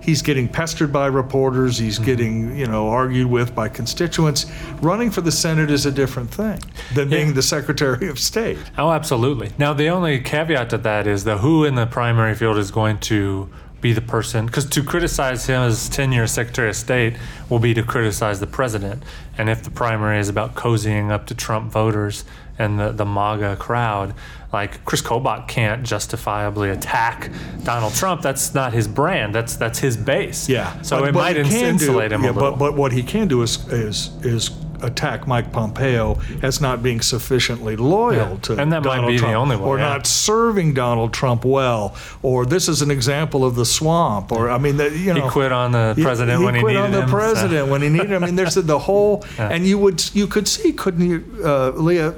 he's 0.00 0.22
getting 0.22 0.48
pestered 0.48 0.92
by 0.92 1.06
reporters, 1.06 1.78
he's 1.78 1.96
mm-hmm. 1.96 2.04
getting, 2.04 2.56
you 2.56 2.66
know, 2.66 2.88
argued 2.88 3.26
with 3.26 3.54
by 3.54 3.68
constituents. 3.68 4.46
Running 4.80 5.10
for 5.10 5.22
the 5.22 5.32
Senate 5.32 5.70
is 5.70 5.86
a 5.86 5.90
different 5.90 6.30
thing 6.30 6.60
than 6.94 7.10
Yeah. 7.10 7.18
being 7.18 7.34
the 7.34 7.42
Secretary 7.42 8.08
of 8.08 8.18
State. 8.18 8.58
Oh, 8.78 8.92
absolutely. 8.92 9.50
Now, 9.58 9.72
the 9.72 9.88
only 9.88 10.20
caveat 10.20 10.70
to 10.70 10.78
that 10.78 11.06
is 11.06 11.24
the 11.24 11.38
who 11.38 11.64
in 11.64 11.74
the 11.74 11.86
primary 11.86 12.34
field 12.34 12.58
is 12.58 12.70
going 12.70 12.98
to 13.00 13.48
be 13.82 13.92
the 13.92 14.00
person, 14.00 14.46
because 14.46 14.64
to 14.64 14.82
criticize 14.82 15.44
him 15.46 15.60
as 15.60 15.88
tenure 15.90 16.26
Secretary 16.26 16.70
of 16.70 16.76
State 16.76 17.16
will 17.50 17.58
be 17.58 17.74
to 17.74 17.82
criticize 17.82 18.40
the 18.40 18.46
president. 18.46 19.02
And 19.36 19.50
if 19.50 19.62
the 19.62 19.70
primary 19.70 20.18
is 20.20 20.28
about 20.30 20.54
cozying 20.54 21.10
up 21.10 21.26
to 21.26 21.34
Trump 21.34 21.70
voters 21.70 22.24
and 22.58 22.78
the, 22.78 22.92
the 22.92 23.04
MAGA 23.04 23.56
crowd, 23.56 24.14
like 24.52 24.84
Chris 24.84 25.02
Kobach 25.02 25.48
can't 25.48 25.82
justifiably 25.82 26.70
attack 26.70 27.30
Donald 27.64 27.94
Trump. 27.94 28.22
That's 28.22 28.54
not 28.54 28.72
his 28.72 28.86
brand. 28.86 29.34
That's 29.34 29.56
that's 29.56 29.78
his 29.80 29.96
base. 29.96 30.48
Yeah. 30.48 30.80
So 30.82 31.00
But- 31.00 31.08
it 31.08 31.12
but 31.14 31.18
might 31.20 31.36
he 31.36 31.40
ins- 31.42 31.48
can 31.50 31.60
do- 31.60 31.66
insulate 31.84 32.12
him 32.12 32.22
yeah, 32.22 32.30
a 32.30 32.32
little. 32.32 32.50
But, 32.52 32.58
but 32.58 32.74
what 32.74 32.92
he 32.92 33.02
can 33.02 33.28
do 33.28 33.42
is 33.42 33.66
is 33.72 34.10
is 34.24 34.50
attack 34.82 35.26
Mike 35.26 35.52
Pompeo 35.52 36.18
as 36.42 36.60
not 36.60 36.82
being 36.82 37.00
sufficiently 37.00 37.76
loyal 37.76 38.12
Yeah. 38.32 38.36
to 38.42 38.56
And 38.56 38.72
that 38.72 38.82
might 38.84 38.96
Donald 38.96 39.12
be 39.12 39.18
the 39.18 39.32
only 39.32 39.56
one, 39.56 39.68
or 39.68 39.78
yeah. 39.78 39.88
not 39.88 40.06
serving 40.06 40.74
Donald 40.74 41.12
Trump 41.12 41.44
well, 41.44 41.94
or 42.22 42.44
this 42.46 42.68
is 42.68 42.82
an 42.82 42.90
example 42.90 43.44
of 43.44 43.54
the 43.54 43.64
swamp, 43.64 44.32
or 44.32 44.50
I 44.50 44.58
mean, 44.58 44.76
the, 44.76 44.90
you 44.90 45.14
he 45.14 45.20
quit 45.22 45.52
on 45.52 45.72
the 45.72 45.94
he- 45.96 46.02
president 46.02 46.38
he 46.38 46.44
when 46.44 46.54
he 46.54 46.60
quit 46.60 46.76
on 46.76 46.90
the 46.92 47.02
him, 47.02 47.08
so- 47.08 47.14
president 47.14 47.68
when 47.68 47.82
he 47.82 47.88
needed 47.88 48.10
him. 48.10 48.22
I 48.22 48.26
mean, 48.26 48.36
there's 48.36 48.54
the 48.54 48.78
whole, 48.78 49.24
and 49.38 49.66
you 49.66 49.78
would 49.78 50.14
you 50.14 50.26
could 50.26 50.46
see, 50.48 50.72
couldn't 50.72 51.06
you, 51.08 51.24
uh, 51.44 51.70
Leah, 51.70 52.08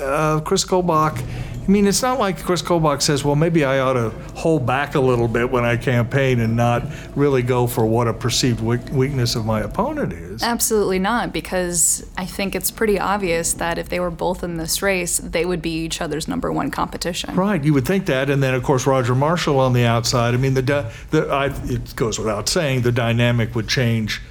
uh, 0.00 0.40
Chris 0.40 0.64
Kobach. 0.64 1.22
I 1.68 1.70
mean, 1.70 1.86
it's 1.86 2.00
not 2.00 2.18
like 2.18 2.42
Chris 2.42 2.62
Kobach 2.62 3.02
says, 3.02 3.22
"Well, 3.22 3.36
maybe 3.36 3.62
I 3.62 3.80
ought 3.80 3.92
to 3.92 4.08
hold 4.34 4.64
back 4.64 4.94
a 4.94 5.00
little 5.00 5.28
bit 5.28 5.50
when 5.50 5.66
I 5.66 5.76
campaign 5.76 6.40
and 6.40 6.56
not 6.56 6.82
really 7.14 7.42
go 7.42 7.66
for 7.66 7.84
what 7.84 8.08
a 8.08 8.14
perceived 8.14 8.62
weakness 8.62 9.36
of 9.36 9.44
my 9.44 9.60
opponent 9.60 10.14
is." 10.14 10.42
Absolutely 10.42 10.98
not, 10.98 11.30
because 11.30 12.06
I 12.16 12.24
think 12.24 12.54
it's 12.54 12.70
pretty 12.70 12.98
obvious 12.98 13.52
that 13.52 13.76
if 13.76 13.90
they 13.90 14.00
were 14.00 14.10
both 14.10 14.42
in 14.42 14.56
this 14.56 14.80
race, 14.80 15.18
they 15.18 15.44
would 15.44 15.60
be 15.60 15.84
each 15.84 16.00
other's 16.00 16.26
number 16.26 16.50
one 16.50 16.70
competition. 16.70 17.36
Right, 17.36 17.62
you 17.62 17.74
would 17.74 17.86
think 17.86 18.06
that, 18.06 18.30
and 18.30 18.42
then 18.42 18.54
of 18.54 18.62
course 18.62 18.86
Roger 18.86 19.14
Marshall 19.14 19.60
on 19.60 19.74
the 19.74 19.84
outside. 19.84 20.32
I 20.32 20.38
mean, 20.38 20.54
the 20.54 20.86
the 21.10 21.28
I, 21.28 21.46
it 21.64 21.94
goes 21.96 22.18
without 22.18 22.48
saying 22.48 22.80
the 22.80 22.92
dynamic 22.92 23.54
would 23.54 23.68
change 23.68 24.22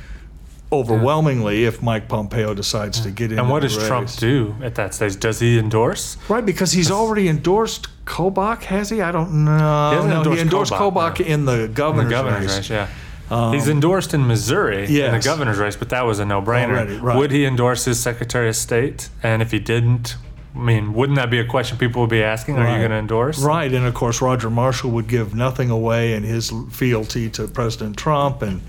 overwhelmingly 0.71 1.65
if 1.65 1.81
Mike 1.81 2.09
Pompeo 2.09 2.53
decides 2.53 2.99
to 3.01 3.11
get 3.11 3.31
in. 3.31 3.39
And 3.39 3.49
what 3.49 3.61
the 3.61 3.69
does 3.69 3.87
Trump 3.87 4.09
do 4.15 4.55
at 4.61 4.75
that 4.75 4.93
stage? 4.93 5.19
Does 5.19 5.39
he 5.39 5.57
endorse? 5.57 6.17
Right, 6.27 6.45
because 6.45 6.71
he's 6.71 6.91
already 6.91 7.29
endorsed 7.29 7.87
Kobach, 8.05 8.63
has 8.63 8.89
he? 8.89 9.01
I 9.01 9.11
don't 9.11 9.45
know. 9.45 9.89
He 9.89 9.95
hasn't 9.95 10.13
no, 10.13 10.31
he 10.31 10.39
endorsed 10.39 10.71
endorsed 10.71 10.73
Kobach, 10.73 11.15
Kobach 11.15 11.19
no. 11.19 11.25
in 11.25 11.45
the 11.45 11.63
In 11.63 11.73
governor's, 11.73 12.05
the 12.05 12.09
governor's 12.09 12.45
race. 12.45 12.57
race, 12.57 12.69
yeah. 12.69 12.89
Um, 13.29 13.53
he's 13.53 13.67
endorsed 13.67 14.13
in 14.13 14.25
Missouri 14.25 14.85
in 14.85 15.11
the 15.11 15.19
governor's 15.19 15.57
race, 15.57 15.75
but 15.75 15.89
that 15.89 16.05
was 16.05 16.19
a 16.19 16.25
no-brainer. 16.25 16.69
Already, 16.69 16.97
right. 16.97 17.17
Would 17.17 17.31
he 17.31 17.45
endorse 17.45 17.83
his 17.83 17.99
Secretary 17.99 18.47
of 18.47 18.55
State? 18.55 19.09
And 19.21 19.41
if 19.41 19.51
he 19.51 19.59
didn't, 19.59 20.15
I 20.55 20.59
mean, 20.59 20.93
wouldn't 20.93 21.17
that 21.17 21.29
be 21.29 21.39
a 21.39 21.45
question 21.45 21.77
people 21.77 22.01
would 22.01 22.09
be 22.09 22.23
asking? 22.23 22.57
Are 22.57 22.71
you 22.71 22.77
going 22.77 22.91
to 22.91 22.97
endorse? 22.97 23.39
Right, 23.43 23.71
and 23.73 23.85
of 23.85 23.93
course 23.93 24.21
Roger 24.21 24.49
Marshall 24.49 24.91
would 24.91 25.07
give 25.07 25.35
nothing 25.35 25.69
away 25.69 26.13
in 26.13 26.23
his 26.23 26.53
fealty 26.71 27.29
to 27.31 27.49
President 27.49 27.97
Trump, 27.97 28.41
and 28.41 28.61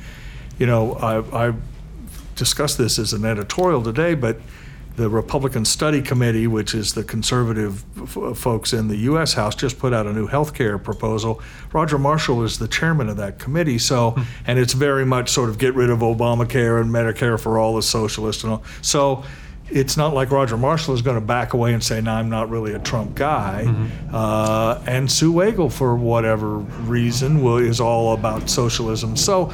you 0.58 0.66
know 0.66 0.94
I, 0.94 1.48
I 1.48 1.54
discussed 2.38 2.79
this 2.79 2.98
as 2.98 3.12
an 3.12 3.24
editorial 3.24 3.83
today, 3.83 4.14
but 4.14 4.40
the 4.96 5.09
Republican 5.09 5.64
Study 5.64 6.03
Committee, 6.03 6.48
which 6.48 6.74
is 6.74 6.94
the 6.94 7.05
conservative 7.05 7.85
f- 8.03 8.37
folks 8.37 8.72
in 8.72 8.88
the 8.88 8.96
U.S. 8.96 9.33
House, 9.35 9.55
just 9.55 9.79
put 9.79 9.92
out 9.92 10.07
a 10.07 10.12
new 10.12 10.27
health 10.27 10.55
care 10.55 10.77
proposal. 10.77 11.40
Roger 11.72 11.98
Marshall 11.98 12.42
is 12.42 12.59
the 12.59 12.66
chairman 12.66 13.09
of 13.09 13.16
that 13.18 13.38
committee, 13.38 13.79
so 13.79 14.16
and 14.46 14.59
it's 14.59 14.72
very 14.72 15.07
much 15.07 15.29
sort 15.29 15.51
of 15.51 15.59
get 15.59 15.74
rid 15.74 15.90
of 15.90 16.01
Obamacare 16.01 16.81
and 16.81 16.90
Medicare 16.90 17.38
for 17.38 17.59
all 17.59 17.77
the 17.77 17.83
socialists 17.83 18.42
and 18.42 18.55
all. 18.55 18.64
So 18.83 19.22
it's 19.70 19.96
not 19.96 20.14
like 20.14 20.33
Roger 20.33 20.57
Marshall 20.57 20.94
is 20.94 21.03
going 21.03 21.14
to 21.20 21.24
back 21.24 21.53
away 21.53 21.74
and 21.74 21.85
say, 21.85 22.01
"No, 22.01 22.12
I'm 22.14 22.29
not 22.29 22.51
really 22.51 22.72
a 22.72 22.79
Trump 22.81 23.14
guy." 23.14 23.66
Uh, 24.12 24.83
and 24.87 25.09
Sue 25.11 25.31
Wagle, 25.31 25.70
for 25.70 25.94
whatever 25.94 26.57
reason, 26.57 27.40
will, 27.42 27.59
is 27.59 27.79
all 27.79 28.14
about 28.14 28.51
socialism. 28.51 29.14
So 29.16 29.53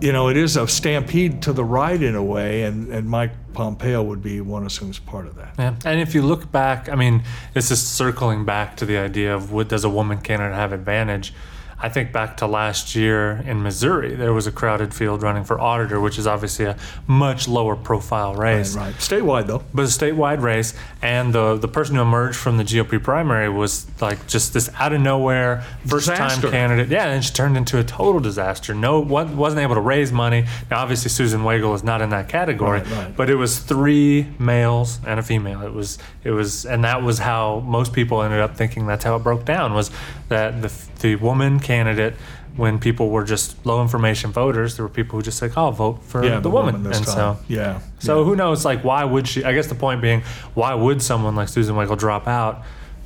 you 0.00 0.12
know, 0.12 0.28
it 0.28 0.36
is 0.36 0.56
a 0.56 0.66
stampede 0.68 1.42
to 1.42 1.52
the 1.52 1.64
right 1.64 2.00
in 2.00 2.14
a 2.14 2.22
way, 2.22 2.62
and, 2.62 2.92
and 2.92 3.08
Mike 3.08 3.32
Pompeo 3.52 4.02
would 4.02 4.22
be 4.22 4.40
one 4.40 4.66
assumes 4.66 4.98
part 4.98 5.26
of 5.26 5.36
that. 5.36 5.54
Yeah. 5.58 5.76
And 5.84 6.00
if 6.00 6.14
you 6.14 6.22
look 6.22 6.50
back, 6.50 6.88
I 6.88 6.94
mean, 6.94 7.22
this 7.52 7.70
is 7.70 7.80
circling 7.80 8.44
back 8.44 8.76
to 8.78 8.86
the 8.86 8.98
idea 8.98 9.34
of 9.34 9.52
what 9.52 9.68
does 9.68 9.84
a 9.84 9.88
woman 9.88 10.18
candidate 10.18 10.54
have 10.54 10.72
advantage? 10.72 11.32
I 11.80 11.88
think 11.88 12.12
back 12.12 12.36
to 12.38 12.46
last 12.46 12.94
year 12.94 13.42
in 13.46 13.62
Missouri, 13.62 14.14
there 14.14 14.32
was 14.32 14.46
a 14.46 14.52
crowded 14.52 14.94
field 14.94 15.22
running 15.22 15.44
for 15.44 15.60
auditor, 15.60 16.00
which 16.00 16.18
is 16.18 16.26
obviously 16.26 16.64
a 16.66 16.76
much 17.06 17.46
lower 17.48 17.76
profile 17.76 18.34
race. 18.34 18.74
Right, 18.76 18.94
statewide 18.94 19.46
though. 19.46 19.62
but 19.74 19.82
a 19.82 19.86
statewide 19.88 20.40
race, 20.40 20.72
and 21.02 21.32
the 21.34 21.56
the 21.56 21.68
person 21.68 21.96
who 21.96 22.02
emerged 22.02 22.36
from 22.38 22.56
the 22.56 22.64
GOP 22.64 23.02
primary 23.02 23.48
was 23.48 23.86
like 24.00 24.26
just 24.26 24.54
this 24.54 24.70
out 24.78 24.92
of 24.92 25.00
nowhere 25.00 25.62
first 25.86 26.06
time 26.08 26.40
candidate. 26.40 26.88
Yeah, 26.88 27.06
and 27.08 27.24
she 27.24 27.32
turned 27.32 27.56
into 27.56 27.78
a 27.78 27.84
total 27.84 28.20
disaster. 28.20 28.74
No, 28.74 29.00
wa- 29.00 29.24
wasn't 29.24 29.60
able 29.62 29.74
to 29.74 29.80
raise 29.80 30.12
money. 30.12 30.46
Now, 30.70 30.78
obviously, 30.80 31.10
Susan 31.10 31.44
Wagle 31.44 31.74
is 31.74 31.82
not 31.84 32.00
in 32.00 32.10
that 32.10 32.28
category, 32.28 32.80
Right, 32.80 32.90
right. 32.92 33.16
but 33.16 33.28
it 33.30 33.34
was 33.36 33.58
three 33.58 34.26
males 34.38 35.00
and 35.06 35.18
a 35.20 35.22
female. 35.22 35.60
It 35.62 35.72
was 35.72 35.98
it 36.22 36.30
was, 36.30 36.64
and 36.64 36.84
that 36.84 37.02
was 37.02 37.18
how 37.18 37.60
most 37.66 37.92
people 37.92 38.22
ended 38.22 38.40
up 38.40 38.56
thinking. 38.56 38.86
That's 38.86 39.04
how 39.04 39.16
it 39.16 39.22
broke 39.24 39.44
down. 39.44 39.74
Was 39.74 39.90
that 40.28 40.62
the 40.62 40.72
the 41.00 41.16
woman 41.16 41.60
candidate. 41.74 42.14
When 42.56 42.78
people 42.78 43.06
were 43.10 43.24
just 43.24 43.56
low 43.66 43.82
information 43.82 44.30
voters, 44.30 44.76
there 44.76 44.84
were 44.84 44.94
people 45.00 45.18
who 45.18 45.22
just 45.24 45.42
like, 45.42 45.56
"Oh, 45.58 45.72
vote 45.72 46.04
for 46.04 46.24
Yeah, 46.24 46.38
the, 46.40 46.50
woman," 46.50 46.84
this 46.84 46.98
and 46.98 47.06
time. 47.06 47.16
so 47.16 47.36
yeah. 47.48 47.80
so 47.98 48.18
yeah. 48.20 48.24
who 48.26 48.36
knows? 48.36 48.64
Like, 48.64 48.84
why 48.84 49.02
would 49.04 49.26
she? 49.26 49.42
I 49.44 49.52
guess 49.52 49.66
the 49.66 49.74
point 49.74 50.00
being, 50.00 50.22
why 50.54 50.72
would 50.74 51.02
someone 51.02 51.34
like 51.34 51.48
Susan 51.48 51.74
Michael 51.74 51.96
drop 51.96 52.28
out? 52.28 52.62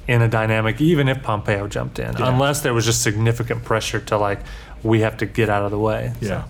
in 0.07 0.23
a 0.23 0.29
dynamic, 0.29 0.81
even 0.81 1.07
if 1.07 1.23
Pompeo 1.23 1.69
jumped 1.69 1.99
in, 1.99 2.17
Yeah. 2.17 2.33
unless 2.33 2.63
there 2.63 2.73
was 2.73 2.87
just 2.87 3.03
significant 3.03 3.63
pressure 3.63 4.01
to 4.01 4.17
like, 4.17 4.41
we 4.83 5.01
have 5.01 5.19
to 5.19 5.27
get 5.27 5.51
out 5.51 5.65
of 5.67 5.71
the 5.71 5.79
way. 5.79 6.13
Yeah. 6.23 6.45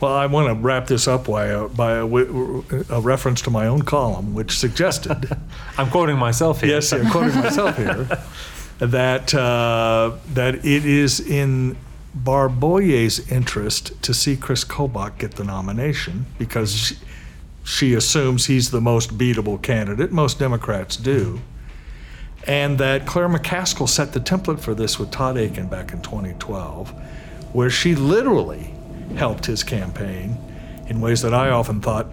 Well, 0.00 0.14
I 0.14 0.26
want 0.26 0.46
to 0.46 0.54
wrap 0.54 0.86
this 0.86 1.08
up 1.08 1.26
by 1.26 1.46
a, 1.46 1.66
by 1.68 1.90
uh, 1.98 2.04
a, 2.04 2.08
w- 2.08 2.62
a 2.88 3.00
reference 3.00 3.42
to 3.42 3.50
my 3.50 3.66
own 3.66 3.82
column, 3.82 4.32
which 4.32 4.56
suggested, 4.56 5.18
I'm 5.78 5.90
quoting 5.90 6.18
myself 6.18 6.60
here. 6.60 6.70
yes, 6.76 6.92
I'm 6.92 7.10
quoting 7.10 7.34
myself 7.34 7.76
here, 7.76 8.06
that 8.80 9.34
uh, 9.34 10.16
that 10.32 10.56
it 10.64 10.84
is 10.84 11.20
in 11.20 11.76
Barb 12.14 12.58
Bollier's 12.58 13.30
interest 13.30 14.02
to 14.02 14.12
see 14.12 14.36
Chris 14.36 14.64
Kobach 14.64 15.18
get 15.18 15.32
the 15.32 15.44
nomination 15.44 16.26
because 16.38 16.74
she, 16.74 16.96
she 17.62 17.94
assumes 17.94 18.46
he's 18.46 18.70
the 18.70 18.80
most 18.80 19.16
beatable 19.16 19.60
candidate. 19.62 20.10
Most 20.10 20.38
Democrats 20.38 20.96
do. 20.96 21.40
And 22.46 22.78
that 22.78 23.06
Claire 23.06 23.28
McCaskill 23.28 23.88
set 23.88 24.12
the 24.14 24.20
template 24.20 24.60
for 24.60 24.74
this 24.74 24.98
with 24.98 25.10
Todd 25.10 25.36
Akin 25.36 25.68
back 25.68 25.92
in 25.92 26.00
2012, 26.00 26.90
where 27.52 27.68
she 27.68 27.94
literally 27.94 28.74
helped 29.16 29.44
his 29.44 29.62
campaign 29.62 30.38
in 30.88 31.00
ways 31.00 31.20
that 31.20 31.34
I 31.34 31.50
often 31.50 31.82
thought 31.82 32.06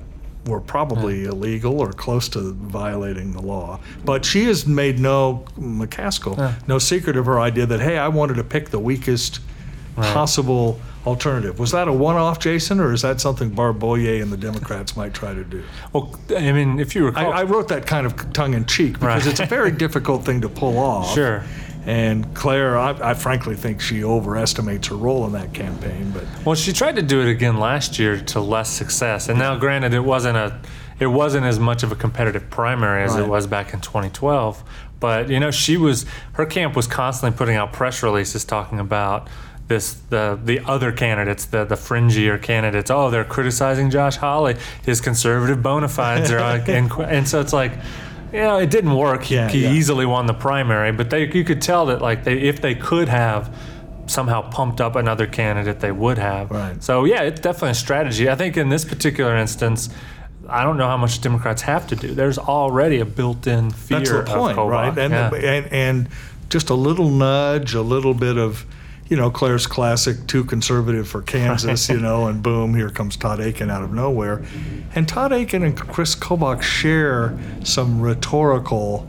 were 0.47 0.59
probably 0.61 1.25
illegal 1.25 1.79
or 1.79 1.91
close 1.91 2.27
to 2.29 2.53
violating 2.53 3.33
the 3.33 3.41
law. 3.41 3.79
But 4.05 4.25
she 4.25 4.45
has 4.45 4.65
made 4.65 4.99
no, 4.99 5.45
McCaskill, 5.59 6.55
no 6.67 6.79
secret 6.79 7.17
of 7.17 7.25
her 7.25 7.39
idea 7.39 7.65
that, 7.65 7.79
hey, 7.81 7.97
I 7.97 8.07
wanted 8.07 8.35
to 8.35 8.43
pick 8.43 8.69
the 8.69 8.79
weakest 8.79 9.39
possible 9.95 10.79
alternative. 11.05 11.57
Was 11.59 11.71
that 11.71 11.87
a 11.87 11.93
one 11.93 12.15
off, 12.17 12.39
Jason, 12.39 12.79
or 12.79 12.93
is 12.93 13.01
that 13.01 13.21
something 13.21 13.49
Barb 13.49 13.79
Bollier 13.79 14.21
and 14.21 14.31
the 14.31 14.37
Democrats 14.37 14.95
might 14.97 15.13
try 15.13 15.33
to 15.33 15.43
do? 15.43 15.63
Well, 15.93 16.13
I 16.35 16.51
mean, 16.51 16.79
if 16.79 16.95
you 16.95 17.03
I, 17.05 17.07
recall, 17.07 17.33
I 17.33 17.43
wrote 17.43 17.67
that 17.69 17.85
kind 17.87 18.05
of 18.05 18.33
tongue 18.33 18.53
in 18.53 18.65
cheek 18.65 18.93
because 18.93 19.23
Right. 19.25 19.27
it's 19.27 19.39
a 19.39 19.45
very 19.45 19.71
difficult 19.85 20.25
thing 20.25 20.41
to 20.41 20.49
pull 20.49 20.77
off. 20.77 21.13
Sure. 21.13 21.43
And 21.87 22.35
Claire, 22.35 22.77
I, 22.77 23.11
I 23.11 23.13
frankly 23.13 23.55
think 23.55 23.79
she 23.79 24.03
overestimates 24.03 24.89
her 24.89 24.95
role 24.95 25.25
in 25.25 25.31
that 25.31 25.53
campaign. 25.53 26.11
But 26.13 26.25
Well, 26.45 26.53
she 26.55 26.73
tried 26.73 26.97
to 26.97 27.01
do 27.01 27.21
it 27.21 27.29
again 27.29 27.57
last 27.57 27.97
year 27.97 28.19
to 28.19 28.41
less 28.41 28.69
success, 28.69 29.29
and 29.29 29.39
now, 29.39 29.55
granted, 29.57 29.93
it 29.93 30.01
wasn't 30.01 30.35
a, 30.35 30.59
it 30.99 31.07
wasn't 31.07 31.45
as 31.45 31.59
much 31.59 31.83
of 31.83 31.93
a 31.93 31.95
competitive 31.95 32.49
primary 32.49 33.03
as 33.03 33.13
Right. 33.13 33.23
it 33.23 33.29
was 33.29 33.47
back 33.47 33.73
in 33.73 33.79
2012. 33.79 34.63
But 34.99 35.29
you 35.29 35.39
know, 35.39 35.49
she 35.49 35.77
was 35.77 36.05
her 36.33 36.45
camp 36.45 36.75
was 36.75 36.87
constantly 36.87 37.37
putting 37.37 37.55
out 37.55 37.71
press 37.71 38.03
releases 38.03 38.43
talking 38.43 38.79
about 38.81 39.29
this 39.69 39.93
the 40.09 40.37
the 40.43 40.59
other 40.65 40.91
candidates, 40.91 41.45
the 41.45 41.63
the 41.63 41.75
fringier 41.75 42.41
candidates. 42.41 42.91
Oh, 42.91 43.09
they're 43.09 43.23
criticizing 43.23 43.89
Josh 43.91 44.17
Hawley. 44.17 44.57
His 44.83 44.99
conservative 44.99 45.63
bona 45.63 45.87
fides 45.87 46.31
are 46.31 46.39
and, 46.67 46.91
and 46.91 47.27
so 47.27 47.39
it's 47.39 47.53
like. 47.53 47.71
You 48.37 48.43
know, 48.43 48.59
it 48.59 48.69
didn't 48.69 48.95
work. 48.95 49.23
He, 49.23 49.35
Yeah, 49.35 49.49
he 49.49 49.63
yeah. 49.63 49.71
easily 49.71 50.05
won 50.05 50.27
the 50.27 50.33
primary, 50.33 50.91
but 50.91 51.09
they 51.09 51.27
you 51.31 51.43
could 51.43 51.61
tell 51.61 51.87
that 51.87 52.01
like 52.01 52.23
they 52.23 52.37
if 52.39 52.61
they 52.61 52.75
could 52.75 53.09
have 53.09 53.53
somehow 54.05 54.41
pumped 54.49 54.79
up 54.79 54.95
another 54.95 55.27
candidate, 55.27 55.79
they 55.79 55.91
would 55.91 56.17
have. 56.17 56.51
Right. 56.51 56.81
So 56.83 57.05
yeah, 57.05 57.23
it's 57.23 57.41
definitely 57.41 57.71
a 57.71 57.75
strategy. 57.75 58.29
I 58.29 58.35
think 58.35 58.55
in 58.55 58.69
this 58.69 58.85
particular 58.85 59.35
instance, 59.35 59.89
I 60.47 60.63
don't 60.63 60.77
know 60.77 60.87
how 60.87 60.97
much 60.97 61.19
Democrats 61.19 61.63
have 61.63 61.87
to 61.87 61.95
do. 61.95 62.13
There's 62.13 62.37
already 62.37 62.99
a 62.99 63.05
built-in 63.05 63.71
fear 63.71 63.99
that's 63.99 64.11
the 64.11 64.23
point, 64.23 64.57
right? 64.57 64.97
And, 64.97 65.11
yeah. 65.11 65.33
and 65.33 65.73
and 65.73 66.09
just 66.49 66.69
a 66.69 66.75
little 66.75 67.09
nudge, 67.09 67.73
a 67.73 67.81
little 67.81 68.13
bit 68.13 68.37
of, 68.37 68.65
you 69.09 69.15
know, 69.15 69.29
Claire's 69.29 69.67
classic 69.67 70.27
too 70.27 70.43
conservative 70.43 71.07
for 71.07 71.21
Kansas, 71.21 71.89
you 71.89 71.99
know, 72.01 72.27
and 72.27 72.43
boom, 72.43 72.75
here 72.75 72.89
comes 72.89 73.15
Todd 73.15 73.39
Akin 73.39 73.69
out 73.69 73.83
of 73.83 73.93
nowhere. 73.93 74.43
And 74.95 75.07
Todd 75.07 75.31
Akin 75.31 75.63
and 75.63 75.77
Chris 75.77 76.15
Kobach 76.15 76.61
share 76.61 77.37
some 77.63 78.01
rhetorical 78.01 79.07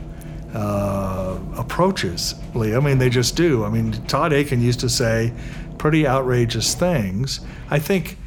uh, 0.55 1.39
approaches, 1.57 2.35
Lee. 2.55 2.75
I 2.75 2.81
mean, 2.81 2.99
they 2.99 3.11
just 3.11 3.37
do. 3.37 3.65
I 3.65 3.71
mean, 3.71 3.93
Todd 4.07 4.33
Akin 4.33 4.61
used 4.61 4.81
to 4.81 4.89
say 4.89 5.33
pretty 5.79 6.07
outrageous 6.07 6.75
things. 6.75 7.41
I 7.71 7.79
think 7.79 8.19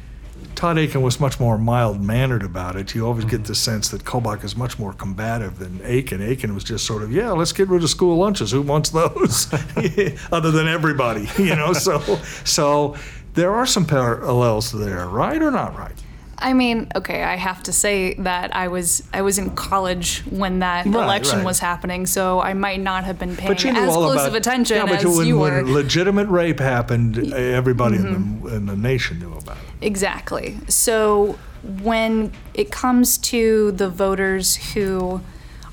Todd 0.62 0.78
Akin 0.78 1.02
was 1.02 1.18
much 1.18 1.40
more 1.40 1.58
mild 1.58 2.00
mannered 2.00 2.44
about 2.44 2.76
it. 2.76 2.94
You 2.94 3.04
always 3.04 3.24
get 3.24 3.38
mm-hmm. 3.38 3.46
the 3.46 3.54
sense 3.56 3.88
that 3.88 4.04
Kobach 4.04 4.44
is 4.44 4.54
much 4.54 4.78
more 4.78 4.92
combative 4.92 5.58
than 5.58 5.80
Akin. 5.84 6.22
Akin 6.22 6.54
was 6.54 6.62
just 6.62 6.86
sort 6.86 7.02
of, 7.02 7.10
yeah, 7.10 7.32
let's 7.32 7.50
get 7.50 7.66
rid 7.66 7.82
of 7.82 7.90
school 7.90 8.16
lunches. 8.16 8.52
Who 8.52 8.62
wants 8.62 8.90
those? 8.90 9.52
Other 10.32 10.52
than 10.52 10.68
everybody, 10.68 11.28
you 11.36 11.56
know. 11.56 11.72
So, 11.72 11.98
so 12.44 12.94
there 13.34 13.52
are 13.52 13.66
some 13.66 13.84
parallels 13.84 14.70
there, 14.70 15.08
right 15.08 15.42
or 15.42 15.50
not 15.50 15.76
right? 15.76 16.00
I 16.38 16.54
mean, 16.54 16.88
okay, 16.96 17.22
I 17.22 17.36
have 17.36 17.62
to 17.64 17.72
say 17.72 18.14
that 18.14 18.54
I 18.56 18.68
was 18.68 19.02
I 19.12 19.22
was 19.22 19.38
in 19.38 19.50
college 19.50 20.22
when 20.30 20.58
that 20.60 20.86
Right, 20.86 20.94
election 21.04 21.38
right. 21.38 21.44
was 21.44 21.58
happening, 21.60 22.06
so 22.06 22.40
I 22.40 22.54
might 22.54 22.80
not 22.80 23.04
have 23.04 23.18
been 23.18 23.36
paying 23.36 23.52
But 23.52 23.62
you 23.62 23.72
knew 23.72 23.80
as 23.80 23.90
all 23.90 24.02
close 24.04 24.14
about 24.16 24.28
of 24.28 24.34
attention 24.34 24.76
yeah, 24.78 24.86
but 24.86 25.04
as 25.04 25.16
when, 25.16 25.26
you 25.26 25.38
when 25.38 25.72
legitimate 25.72 26.28
rape 26.28 26.58
happened, 26.60 27.14
Mm-hmm. 27.14 27.32
everybody 27.54 27.96
in, 27.96 28.40
the, 28.42 28.54
in 28.56 28.66
the 28.66 28.76
nation 28.76 29.18
knew 29.20 29.32
about 29.34 29.56
it. 29.56 29.62
Exactly. 29.86 30.58
So 30.68 31.38
when 31.82 32.32
it 32.54 32.70
comes 32.72 33.18
to 33.18 33.72
the 33.72 33.88
voters 33.88 34.56
who 34.56 35.20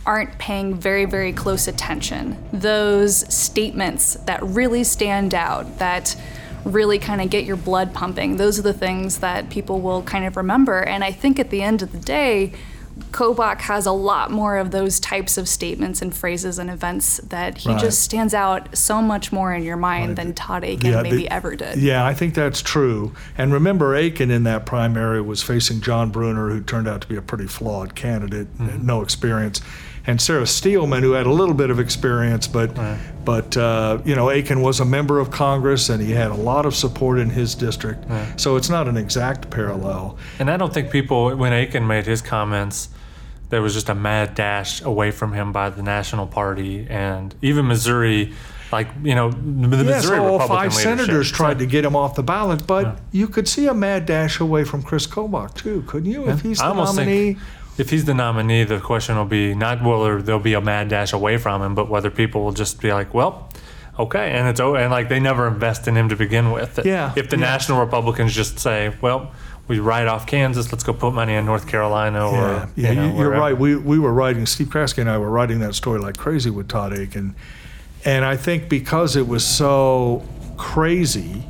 aren't 0.06 0.38
paying 0.38 0.76
very, 0.76 1.06
very 1.06 1.34
close 1.34 1.68
attention, 1.68 2.38
those 2.54 3.32
statements 3.34 4.16
that 4.26 4.42
really 4.44 4.84
stand 4.84 5.34
out, 5.34 5.80
that 5.80 6.16
really 6.66 7.00
kind 7.00 7.22
of 7.22 7.30
get 7.30 7.46
your 7.46 7.58
blood 7.58 7.94
pumping, 7.94 8.38
those 8.38 8.60
are 8.60 8.64
the 8.64 8.74
things 8.74 9.20
that 9.20 9.50
people 9.50 9.82
will 9.82 10.04
kind 10.04 10.26
of 10.26 10.38
remember. 10.38 10.80
And 10.84 11.04
I 11.04 11.12
think 11.12 11.40
at 11.40 11.50
the 11.50 11.62
end 11.62 11.82
of 11.82 11.92
the 11.92 12.00
day, 12.00 12.54
Kobach 13.12 13.62
has 13.62 13.86
a 13.86 13.92
lot 13.94 14.30
more 14.30 14.58
of 14.58 14.72
those 14.72 15.00
types 15.00 15.38
of 15.38 15.48
statements 15.48 16.02
and 16.02 16.14
phrases 16.14 16.60
and 16.60 16.70
events 16.70 17.18
that 17.30 17.60
he 17.60 17.70
Right. 17.70 17.80
just 17.80 18.02
stands 18.02 18.34
out 18.34 18.76
so 18.76 19.02
much 19.02 19.32
more 19.32 19.54
in 19.54 19.64
your 19.64 19.78
mind 19.78 20.18
than 20.18 20.34
Todd 20.34 20.64
Akin 20.66 20.92
Yeah, 20.92 21.02
maybe 21.02 21.18
the- 21.18 21.32
ever 21.32 21.56
did. 21.56 21.78
Yeah, 21.78 22.06
I 22.06 22.14
think 22.14 22.34
that's 22.34 22.62
true. 22.62 23.14
And 23.38 23.54
remember, 23.54 23.96
Akin 23.96 24.30
in 24.32 24.44
that 24.44 24.66
primary 24.66 25.22
was 25.22 25.42
facing 25.42 25.80
John 25.82 26.10
Brunner, 26.10 26.50
who 26.50 26.60
turned 26.62 26.88
out 26.90 27.00
to 27.02 27.08
be 27.08 27.16
a 27.16 27.22
pretty 27.22 27.48
flawed 27.48 27.96
candidate, 27.96 28.56
mm-hmm. 28.58 28.86
no 28.86 29.02
experience, 29.02 29.62
and 30.10 30.20
Sarah 30.20 30.48
Steelman, 30.48 31.04
who 31.04 31.12
had 31.12 31.28
a 31.28 31.32
little 31.32 31.54
bit 31.54 31.70
of 31.70 31.80
experience, 31.80 32.48
but 32.48 32.72
but 33.24 33.56
uh, 33.56 34.00
you 34.06 34.16
know, 34.16 34.30
Akin 34.30 34.62
was 34.62 34.80
a 34.80 34.86
member 34.86 35.20
of 35.20 35.30
Congress 35.30 35.90
and 35.90 36.02
he 36.02 36.12
had 36.12 36.32
a 36.32 36.36
lot 36.52 36.66
of 36.66 36.74
support 36.76 37.20
in 37.20 37.30
his 37.30 37.54
district. 37.54 38.06
So 38.40 38.56
it's 38.56 38.70
not 38.70 38.88
an 38.88 38.98
exact 38.98 39.50
parallel. 39.52 40.18
And 40.40 40.50
I 40.50 40.58
don't 40.58 40.74
think 40.74 40.90
people, 40.92 41.36
when 41.36 41.54
Akin 41.54 41.86
made 41.86 42.06
his 42.08 42.22
comments, 42.22 42.90
there 43.50 43.62
was 43.62 43.74
just 43.74 43.90
a 43.90 43.96
mad 43.96 44.34
dash 44.36 44.82
away 44.82 45.12
from 45.12 45.34
him 45.34 45.52
by 45.52 45.70
the 45.70 45.84
National 45.84 46.26
Party 46.28 46.88
and 46.90 47.34
even 47.42 47.68
Missouri, 47.68 48.34
like 48.72 48.88
you 49.04 49.14
know, 49.16 49.30
the 49.32 49.78
Yes, 49.78 50.04
Missouri 50.04 50.20
all 50.20 50.40
Republican 50.40 50.48
five 50.48 50.72
leadership. 50.76 50.98
senators 51.00 51.32
tried 51.32 51.60
to 51.60 51.66
get 51.66 51.84
him 51.86 51.96
off 51.96 52.16
the 52.16 52.24
ballot, 52.24 52.66
but 52.68 53.00
you 53.12 53.28
could 53.28 53.48
see 53.48 53.68
a 53.68 53.74
mad 53.74 54.06
dash 54.06 54.40
away 54.40 54.64
from 54.64 54.82
Chris 54.84 55.06
Kobach 55.08 55.54
too, 55.56 55.84
couldn't 55.88 56.12
you? 56.12 56.30
If 56.30 56.42
he's 56.42 56.58
the 56.60 56.66
I 56.66 56.74
nominee. 56.76 57.34
think 57.34 57.38
if 57.80 57.90
he's 57.90 58.06
the 58.06 58.14
nominee, 58.14 58.64
the 58.64 58.80
question 58.80 59.16
will 59.16 59.26
be 59.26 59.56
not 59.56 59.84
whether 59.84 60.22
there'll 60.22 60.42
be 60.42 60.54
a 60.54 60.62
mad 60.62 60.90
dash 60.90 61.14
away 61.14 61.38
from 61.38 61.62
him, 61.62 61.76
but 61.76 61.90
whether 61.90 62.10
people 62.10 62.44
will 62.44 62.52
just 62.52 62.82
be 62.82 62.92
like, 62.94 63.14
well, 63.14 63.50
okay, 63.98 64.32
and 64.32 64.48
it's 64.48 64.60
and 64.60 64.92
like 64.92 65.10
they 65.10 65.20
never 65.20 65.48
invest 65.48 65.88
in 65.88 65.96
him 65.96 66.10
to 66.10 66.16
begin 66.16 66.52
with. 66.52 66.80
Yeah, 66.86 67.14
If 67.16 67.30
the 67.30 67.38
yeah. 67.38 67.42
national 67.52 67.80
Republicans 67.80 68.34
just 68.34 68.60
say, 68.60 68.94
well, 69.02 69.32
we 69.68 69.80
write 69.80 70.08
off 70.08 70.26
Kansas, 70.26 70.72
let's 70.72 70.84
go 70.84 70.94
put 70.94 71.14
money 71.14 71.36
in 71.36 71.46
North 71.46 71.68
Carolina 71.68 72.26
or 72.28 72.32
Yeah, 72.38 72.66
yeah, 72.76 72.90
you 72.90 72.96
know, 72.96 73.02
you- 73.04 73.08
you're 73.10 73.18
wherever. 73.30 73.40
right. 73.42 73.58
We 73.58 73.76
we 73.76 74.00
were 74.00 74.12
writing. 74.14 74.46
Steve 74.48 74.68
Kraske 74.70 74.98
and 74.98 75.10
I 75.10 75.18
were 75.20 75.30
writing 75.30 75.60
that 75.60 75.76
story 75.76 76.00
like 76.00 76.18
crazy 76.18 76.50
with 76.50 76.68
Todd 76.68 76.92
Akin, 76.94 77.36
and 78.04 78.26
I 78.26 78.36
think 78.36 78.68
because 78.68 79.16
it 79.16 79.28
was 79.28 79.46
so 79.46 80.24
crazy, 80.58 81.44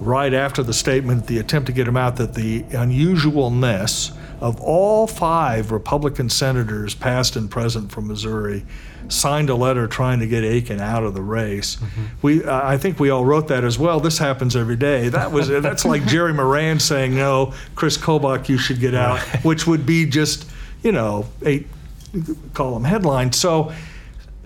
right 0.00 0.34
after 0.34 0.62
the 0.64 0.72
statement, 0.72 1.26
the 1.28 1.38
attempt 1.38 1.66
to 1.66 1.72
get 1.72 1.86
him 1.86 1.96
out, 1.96 2.16
that 2.16 2.34
the 2.34 2.62
unusualness 2.72 4.12
of 4.40 4.60
all 4.60 5.06
five 5.06 5.70
Republican 5.70 6.30
senators, 6.30 6.94
past 6.94 7.36
and 7.36 7.50
present 7.50 7.92
from 7.92 8.08
Missouri, 8.08 8.64
signed 9.08 9.50
a 9.50 9.54
letter 9.54 9.86
trying 9.86 10.20
to 10.20 10.26
get 10.26 10.44
Akin 10.44 10.80
out 10.80 11.02
of 11.04 11.14
the 11.14 11.22
race. 11.22 11.76
We, 12.22 12.44
uh, 12.44 12.66
I 12.66 12.78
think 12.78 12.98
we 12.98 13.10
all 13.10 13.24
wrote 13.24 13.48
that 13.48 13.64
as 13.64 13.78
well. 13.78 14.00
This 14.00 14.18
happens 14.18 14.56
every 14.56 14.76
day. 14.76 15.08
That 15.08 15.32
was 15.32 15.48
that's 15.48 15.84
like 15.84 16.06
Jerry 16.06 16.32
Moran 16.32 16.80
saying, 16.80 17.14
"No, 17.14 17.52
Chris 17.74 17.98
Kobach, 17.98 18.48
you 18.48 18.56
should 18.56 18.80
get 18.80 18.94
out," 18.94 19.20
which 19.44 19.66
would 19.66 19.84
be 19.84 20.06
just, 20.06 20.46
you 20.82 20.92
know, 20.92 21.26
eight 21.44 21.66
column 22.54 22.84
headline. 22.84 23.32
So, 23.32 23.72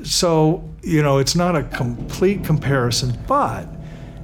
so 0.03 0.69
you 0.83 1.03
know, 1.03 1.19
it's 1.19 1.37
not 1.37 1.57
a 1.57 1.63
complete 1.63 2.45
comparison, 2.45 3.19
but 3.27 3.69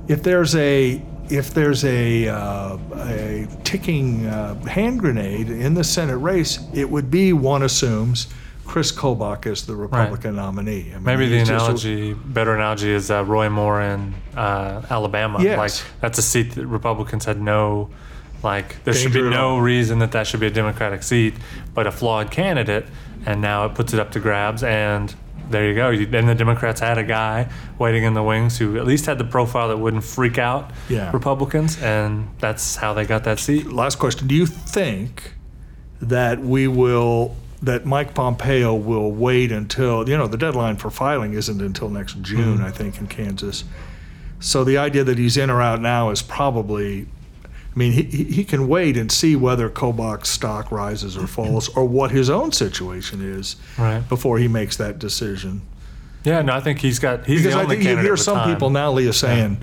if 0.09 0.22
there's 0.22 0.54
a 0.56 1.02
if 1.31 1.55
there's 1.55 1.85
a 1.85 2.29
uh, 2.29 2.79
a 2.95 3.49
ticking 3.64 4.27
uh, 4.27 4.55
hand 4.64 5.01
grenade 5.01 5.51
in 5.51 5.75
the 5.75 5.85
Senate 5.85 6.16
race, 6.16 6.59
it 6.75 6.88
would 6.88 7.11
be 7.11 7.33
one 7.33 7.62
assumes 7.62 8.27
Chris 8.71 8.93
Kobach 8.93 9.47
is 9.47 9.66
the 9.66 9.75
Republican 9.75 10.37
nominee. 10.37 10.90
I 10.93 10.95
mean, 10.95 11.03
Maybe 11.03 11.29
the 11.29 11.38
he's 11.38 11.49
just 11.49 11.64
analogy, 11.64 12.14
better 12.14 12.55
analogy, 12.55 12.93
is 12.93 13.11
uh, 13.11 13.25
Roy 13.25 13.49
Moore 13.49 13.81
in 13.81 14.14
uh, 14.37 14.83
Alabama. 14.88 15.43
Yes. 15.43 15.59
Like 15.59 16.01
that's 16.01 16.19
a 16.19 16.23
seat 16.23 16.53
that 16.53 16.66
Republicans 16.66 17.25
had 17.25 17.40
no, 17.40 17.90
like 18.45 18.83
there 18.85 18.95
should 18.95 19.12
be 19.12 19.23
no 19.23 19.59
reason 19.59 19.99
that 19.99 20.12
that 20.12 20.29
should 20.29 20.38
be 20.38 20.47
a 20.47 20.53
Democratic 20.53 21.03
seat, 21.03 21.35
but 21.75 21.88
a 21.88 21.90
flawed 21.90 22.31
candidate, 22.31 22.87
and 23.27 23.40
now 23.40 23.66
it 23.66 23.75
puts 23.75 23.93
it 23.93 23.99
up 23.99 24.12
to 24.12 24.21
grabs, 24.21 24.62
and 24.62 25.14
there 25.51 25.69
you 25.69 25.75
go. 25.75 26.05
Then 26.05 26.27
the 26.27 26.35
Democrats 26.35 26.81
had 26.81 26.99
a 26.99 27.05
guy 27.05 27.51
waiting 27.79 28.05
in 28.05 28.15
the 28.15 28.23
wings 28.23 28.59
who 28.59 28.79
at 28.79 28.87
least 28.87 29.07
had 29.07 29.19
the 29.19 29.25
profile 29.25 29.69
that 29.69 29.79
wouldn't 29.79 30.05
freak 30.05 30.39
out 30.39 30.71
Yeah. 30.89 31.11
Republicans, 31.13 31.81
and 31.83 32.29
that's 32.39 32.77
how 32.77 32.95
they 32.95 33.05
got 33.05 33.25
that 33.25 33.39
seat. 33.39 33.67
Last 33.67 33.99
question. 33.99 34.27
Do 34.27 34.35
you 34.35 34.47
think 34.47 35.35
that 36.01 36.41
we 36.41 36.67
will, 36.67 37.37
that 37.63 37.85
Mike 37.85 38.15
Pompeo 38.15 38.75
will 38.75 39.13
wait 39.13 39.53
until, 39.53 40.09
you 40.09 40.17
know, 40.17 40.27
the 40.27 40.39
deadline 40.39 40.77
for 40.77 40.91
filing 40.91 41.35
isn't 41.35 41.61
until 41.61 41.91
next 41.91 42.23
June, 42.23 42.57
mm-hmm. 42.57 42.65
I 42.65 42.71
think, 42.71 42.99
in 42.99 43.07
Kansas. 43.07 43.65
So 44.39 44.65
the 44.65 44.79
idea 44.79 45.05
that 45.05 45.19
he's 45.19 45.37
in 45.37 45.51
or 45.51 45.61
out 45.61 45.83
now 45.83 46.09
is 46.09 46.23
probably, 46.23 47.07
mean, 47.81 47.93
he, 47.93 48.03
he 48.25 48.45
can 48.45 48.69
wait 48.69 48.97
and 48.97 49.11
see 49.11 49.35
whether 49.37 49.69
Kobach 49.71 50.27
stock 50.27 50.71
rises 50.71 51.16
or 51.16 51.27
falls 51.27 51.69
or 51.71 51.85
what 51.85 52.11
his 52.11 52.29
own 52.31 52.53
situation 52.53 53.21
is 53.23 53.57
Right. 53.79 54.07
before 54.09 54.38
he 54.38 54.49
makes 54.49 54.77
that 54.77 54.99
decision. 54.99 55.62
Yeah, 56.25 56.43
no, 56.43 56.53
I 56.55 56.61
think 56.61 56.81
he's 56.81 56.99
got. 56.99 57.27
He's 57.27 57.43
Because 57.43 57.57
I 57.57 57.66
think 57.66 57.83
you 57.83 57.97
hear 57.97 58.16
some 58.16 58.37
time. 58.37 58.53
people 58.55 58.69
now, 58.71 58.93
Leah, 58.93 59.12
saying, 59.14 59.59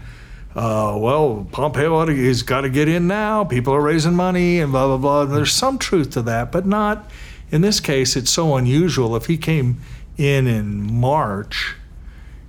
uh, 0.55 0.97
well, 0.99 1.47
Pompeo, 1.51 2.07
he's 2.07 2.41
got 2.41 2.61
to 2.61 2.69
get 2.69 2.87
in 2.87 3.05
now. 3.07 3.43
People 3.43 3.73
are 3.73 3.81
raising 3.81 4.15
money 4.15 4.59
and 4.59 4.71
blah, 4.71 4.87
blah, 4.87 4.97
blah. 4.97 5.21
And 5.23 5.31
there's 5.31 5.53
some 5.53 5.77
truth 5.77 6.09
to 6.11 6.21
that, 6.23 6.51
but 6.51 6.65
not 6.65 7.09
in 7.51 7.61
this 7.61 7.79
case. 7.79 8.15
It's 8.15 8.31
so 8.31 8.55
unusual. 8.55 9.15
If 9.15 9.27
he 9.27 9.37
came 9.37 9.79
in 10.17 10.47
in 10.47 10.91
March 10.91 11.75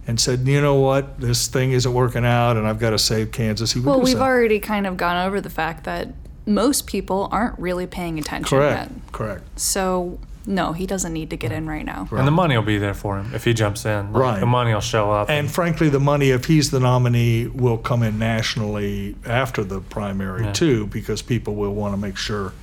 and 0.08 0.18
said, 0.18 0.40
you 0.48 0.60
know 0.60 0.74
what, 0.76 1.20
this 1.20 1.46
thing 1.46 1.70
isn't 1.72 1.92
working 1.92 2.24
out 2.24 2.56
and 2.56 2.66
I've 2.66 2.78
got 2.80 2.90
to 2.90 2.98
save 2.98 3.30
Kansas, 3.30 3.72
he 3.72 3.78
would 3.80 3.86
Well, 3.86 4.00
we've 4.00 4.16
so. 4.16 4.22
already 4.22 4.58
kind 4.58 4.86
of 4.86 4.96
gone 4.96 5.26
over 5.26 5.40
the 5.40 5.50
fact 5.50 5.84
that 5.84 6.08
most 6.46 6.86
people 6.86 7.28
aren't 7.30 7.58
really 7.58 7.86
paying 7.86 8.18
attention 8.18 8.58
Correct, 8.58 8.90
yet. 8.90 9.12
correct. 9.12 9.60
So, 9.60 10.18
no, 10.46 10.72
he 10.72 10.86
doesn't 10.86 11.12
need 11.12 11.28
to 11.28 11.36
get 11.36 11.52
in 11.52 11.66
right 11.68 11.84
now. 11.84 12.08
Right. 12.10 12.20
and 12.20 12.26
the 12.26 12.30
money 12.32 12.56
will 12.56 12.64
be 12.64 12.78
there 12.78 12.94
for 12.94 13.18
him 13.18 13.34
if 13.34 13.44
he 13.44 13.52
jumps 13.52 13.84
in. 13.84 14.10
Right. 14.14 14.40
the 14.40 14.46
money 14.46 14.72
will 14.72 14.80
show 14.80 15.12
up. 15.12 15.28
And 15.28 15.50
frankly, 15.50 15.90
the 15.90 16.00
money, 16.00 16.30
if 16.30 16.46
he's 16.46 16.70
the 16.70 16.80
nominee, 16.80 17.46
will 17.48 17.76
come 17.76 18.02
in 18.02 18.18
nationally 18.18 19.14
after 19.26 19.62
the 19.62 19.80
primary 19.82 20.44
Yeah. 20.44 20.52
too, 20.54 20.86
because 20.86 21.20
people 21.20 21.54
will 21.54 21.74
want 21.74 21.92
to 21.94 22.00
make 22.00 22.16
sure 22.16 22.54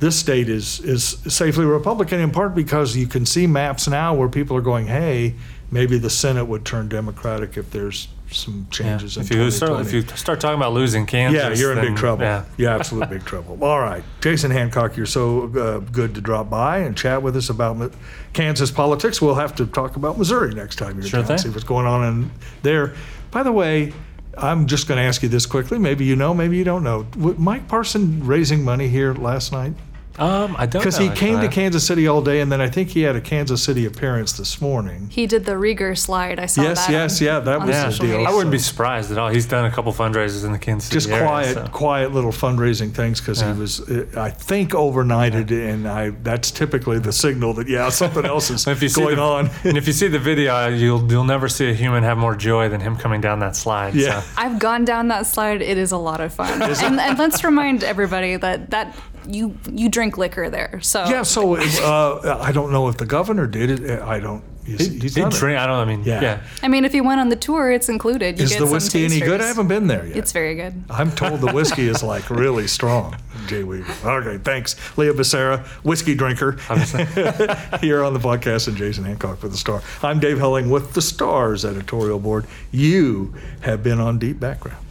this 0.00 0.16
state 0.16 0.48
is 0.50 0.78
is 0.80 1.16
safely 1.26 1.64
Republican. 1.64 2.20
In 2.20 2.30
part 2.30 2.54
because 2.54 2.94
you 2.94 3.06
can 3.06 3.24
see 3.26 3.46
maps 3.48 3.88
now 3.88 4.12
where 4.14 4.28
people 4.28 4.54
are 4.56 4.60
going, 4.60 4.86
"Hey, 4.86 5.34
maybe 5.70 5.98
the 5.98 6.10
Senate 6.10 6.44
would 6.46 6.64
turn 6.64 6.88
Democratic 6.88 7.56
if 7.56 7.70
there's 7.70 8.08
some 8.30 8.66
yeah. 8.70 8.76
changes 8.76 9.16
in 9.16 9.22
if 9.22 9.30
you 9.32 9.50
start, 9.50 9.80
if 9.80 9.92
you 9.92 10.02
start 10.02 10.38
talking 10.38 10.58
about 10.58 10.74
losing 10.74 11.06
Kansas, 11.06 11.40
yeah, 11.42 11.54
you're 11.54 11.72
in 11.72 11.78
then- 11.78 11.86
big 11.88 11.96
trouble. 11.96 12.24
Yeah. 12.24 12.44
Yeah, 12.58 12.74
absolute 12.74 13.08
big 13.08 13.24
trouble. 13.24 13.62
All 13.64 13.80
right, 13.80 14.04
Jason 14.20 14.50
Hancock, 14.50 14.96
you're 14.96 15.06
so 15.06 15.44
uh, 15.58 15.78
good 15.78 16.14
to 16.14 16.20
drop 16.20 16.50
by 16.50 16.78
and 16.78 16.96
chat 16.96 17.22
with 17.22 17.36
us 17.36 17.48
about 17.48 17.92
Kansas 18.34 18.70
politics. 18.70 19.22
We'll 19.22 19.34
have 19.36 19.54
to 19.56 19.66
talk 19.66 19.96
about 19.96 20.18
Missouri 20.18 20.54
next 20.54 20.76
time 20.76 20.98
you're 20.98 21.08
Sure 21.08 21.20
in 21.20 21.26
town. 21.26 21.38
thing. 21.38 21.44
See 21.44 21.54
what's 21.54 21.64
going 21.64 21.86
on 21.86 22.04
in 22.06 22.30
there. 22.62 22.94
By 23.30 23.42
the 23.42 23.52
way, 23.52 23.92
I'm 24.36 24.66
just 24.66 24.86
going 24.88 24.98
to 24.98 25.04
ask 25.04 25.22
you 25.22 25.28
this 25.30 25.46
quickly. 25.46 25.78
Maybe 25.78 26.04
you 26.04 26.14
know, 26.14 26.32
maybe 26.34 26.56
you 26.58 26.64
don't 26.64 26.84
know. 26.84 27.04
W- 27.04 27.34
Mike 27.38 27.66
Parson 27.66 28.24
raising 28.26 28.62
money 28.62 28.88
here 28.88 29.14
last 29.14 29.52
night 29.52 29.72
Um, 30.18 30.56
I 30.58 30.66
don't 30.66 30.82
because 30.82 30.98
he 30.98 31.08
know, 31.08 31.14
came 31.14 31.40
to. 31.40 31.48
Kansas 31.48 31.86
City 31.86 32.06
all 32.08 32.20
day, 32.22 32.40
and 32.40 32.50
then 32.50 32.60
I 32.60 32.68
think 32.68 32.88
he 32.90 33.02
had 33.02 33.16
a 33.16 33.20
Kansas 33.20 33.62
City 33.62 33.86
appearance 33.86 34.32
this 34.32 34.60
morning. 34.60 35.08
He 35.10 35.26
did 35.26 35.44
the 35.44 35.52
Rieger 35.52 35.96
slide. 35.96 36.38
I 36.40 36.46
saw 36.46 36.62
Yes, 36.62 36.86
that. 36.86 36.92
yes, 36.92 37.20
on- 37.20 37.26
yeah, 37.26 37.40
that 37.40 37.60
was 37.60 37.68
Yeah, 37.70 37.88
the 37.90 37.96
deal. 37.98 38.06
media. 38.18 38.28
I 38.28 38.32
wouldn't 38.32 38.50
be 38.50 38.58
surprised 38.58 39.10
at 39.12 39.18
all. 39.18 39.28
He's 39.28 39.46
done 39.46 39.64
a 39.64 39.70
couple 39.70 39.92
fundraisers 39.92 40.44
in 40.44 40.52
the 40.52 40.58
Kansas 40.58 40.88
City 40.88 40.94
just 40.96 41.08
area, 41.08 41.24
quiet, 41.26 41.54
so. 41.54 41.66
quiet 41.72 42.12
little 42.12 42.32
fundraising 42.32 42.92
things 42.92 43.20
because 43.20 43.40
Yeah. 43.40 43.54
he 43.54 43.60
was, 43.60 43.80
uh, 43.88 44.06
I 44.16 44.30
think, 44.30 44.72
overnighted, 44.72 45.50
and 45.50 45.88
I 45.88 46.10
that's 46.22 46.50
typically 46.50 46.98
the 46.98 47.12
signal 47.12 47.54
that 47.54 47.68
yeah, 47.68 47.88
something 47.88 48.24
else 48.24 48.50
is 48.50 48.66
If 48.66 48.82
you 48.82 48.90
going 48.90 49.16
the, 49.16 49.22
on. 49.22 49.50
and 49.64 49.76
if 49.78 49.86
you 49.86 49.92
see 49.92 50.08
the 50.08 50.18
video, 50.18 50.68
you'll 50.68 51.10
you'll 51.10 51.24
never 51.24 51.48
see 51.48 51.70
a 51.70 51.74
human 51.74 52.02
have 52.02 52.18
more 52.18 52.34
joy 52.34 52.68
than 52.68 52.80
him 52.80 52.96
coming 52.96 53.20
down 53.20 53.38
that 53.40 53.56
slide. 53.56 53.94
Yeah. 53.94 54.20
So. 54.22 54.28
I've 54.36 54.58
gone 54.58 54.84
down 54.84 55.08
that 55.08 55.26
slide. 55.26 55.62
It 55.62 55.78
is 55.78 55.92
a 55.92 55.96
lot 55.98 56.20
of 56.20 56.32
fun. 56.34 56.60
And, 56.60 57.00
and 57.00 57.18
let's 57.18 57.44
remind 57.44 57.82
everybody 57.84 58.36
that 58.36 58.70
that 58.70 58.94
you 59.28 59.56
you 59.70 59.88
drink 59.88 60.16
liquor 60.18 60.50
there. 60.50 60.80
So 60.82 61.04
yeah, 61.04 61.22
so 61.22 61.56
uh, 61.56 62.38
I 62.40 62.50
don't 62.52 62.72
know 62.72 62.88
if 62.88 62.96
the 62.96 63.06
governor 63.06 63.46
did 63.46 63.70
it. 63.70 64.00
I 64.02 64.18
don't. 64.20 64.42
He's, 64.64 64.86
He, 64.86 64.98
he's 64.98 65.14
he 65.14 65.20
done 65.22 65.32
it. 65.32 65.36
drink. 65.38 65.58
I 65.58 65.66
don't. 65.66 65.78
I 65.78 65.84
mean, 65.86 66.04
Yeah. 66.04 66.20
yeah. 66.20 66.42
I 66.62 66.68
mean, 66.68 66.84
if 66.84 66.94
you 66.94 67.02
went 67.02 67.20
on 67.20 67.30
the 67.30 67.36
tour, 67.36 67.70
it's 67.70 67.88
included. 67.88 68.38
You 68.38 68.44
Is 68.44 68.50
get 68.50 68.58
the 68.60 68.66
some 68.66 68.72
whiskey 68.74 69.04
any 69.06 69.18
good? 69.20 69.28
I 69.40 69.44
tasters. 69.44 69.48
haven't 69.56 69.68
been 69.68 69.86
there 69.86 70.06
yet. 70.06 70.16
It's 70.18 70.32
very 70.32 70.54
good. 70.56 70.84
I'm 70.90 71.10
told 71.12 71.40
the 71.40 71.52
whiskey 71.52 71.88
is 71.88 72.02
like 72.02 72.28
really 72.28 72.66
strong. 72.66 73.16
Jay 73.46 73.62
Weaver. 73.64 74.10
Okay, 74.10 74.36
thanks, 74.44 74.76
Leah 74.98 75.14
Becerra, 75.14 75.64
whiskey 75.84 76.14
drinker, 76.14 76.52
here 77.80 78.02
on 78.04 78.12
the 78.12 78.20
podcast, 78.20 78.68
and 78.68 78.76
Jason 78.76 79.04
Hancock 79.04 79.38
for 79.38 79.48
the 79.48 79.56
Star. 79.56 79.80
I'm 80.02 80.20
Dave 80.20 80.38
Helling 80.38 80.68
with 80.68 80.92
the 80.92 81.00
Stars 81.00 81.64
editorial 81.64 82.18
board. 82.18 82.44
You 82.70 83.32
have 83.62 83.82
been 83.82 84.00
on 84.00 84.18
Deep 84.18 84.38
Background. 84.38 84.84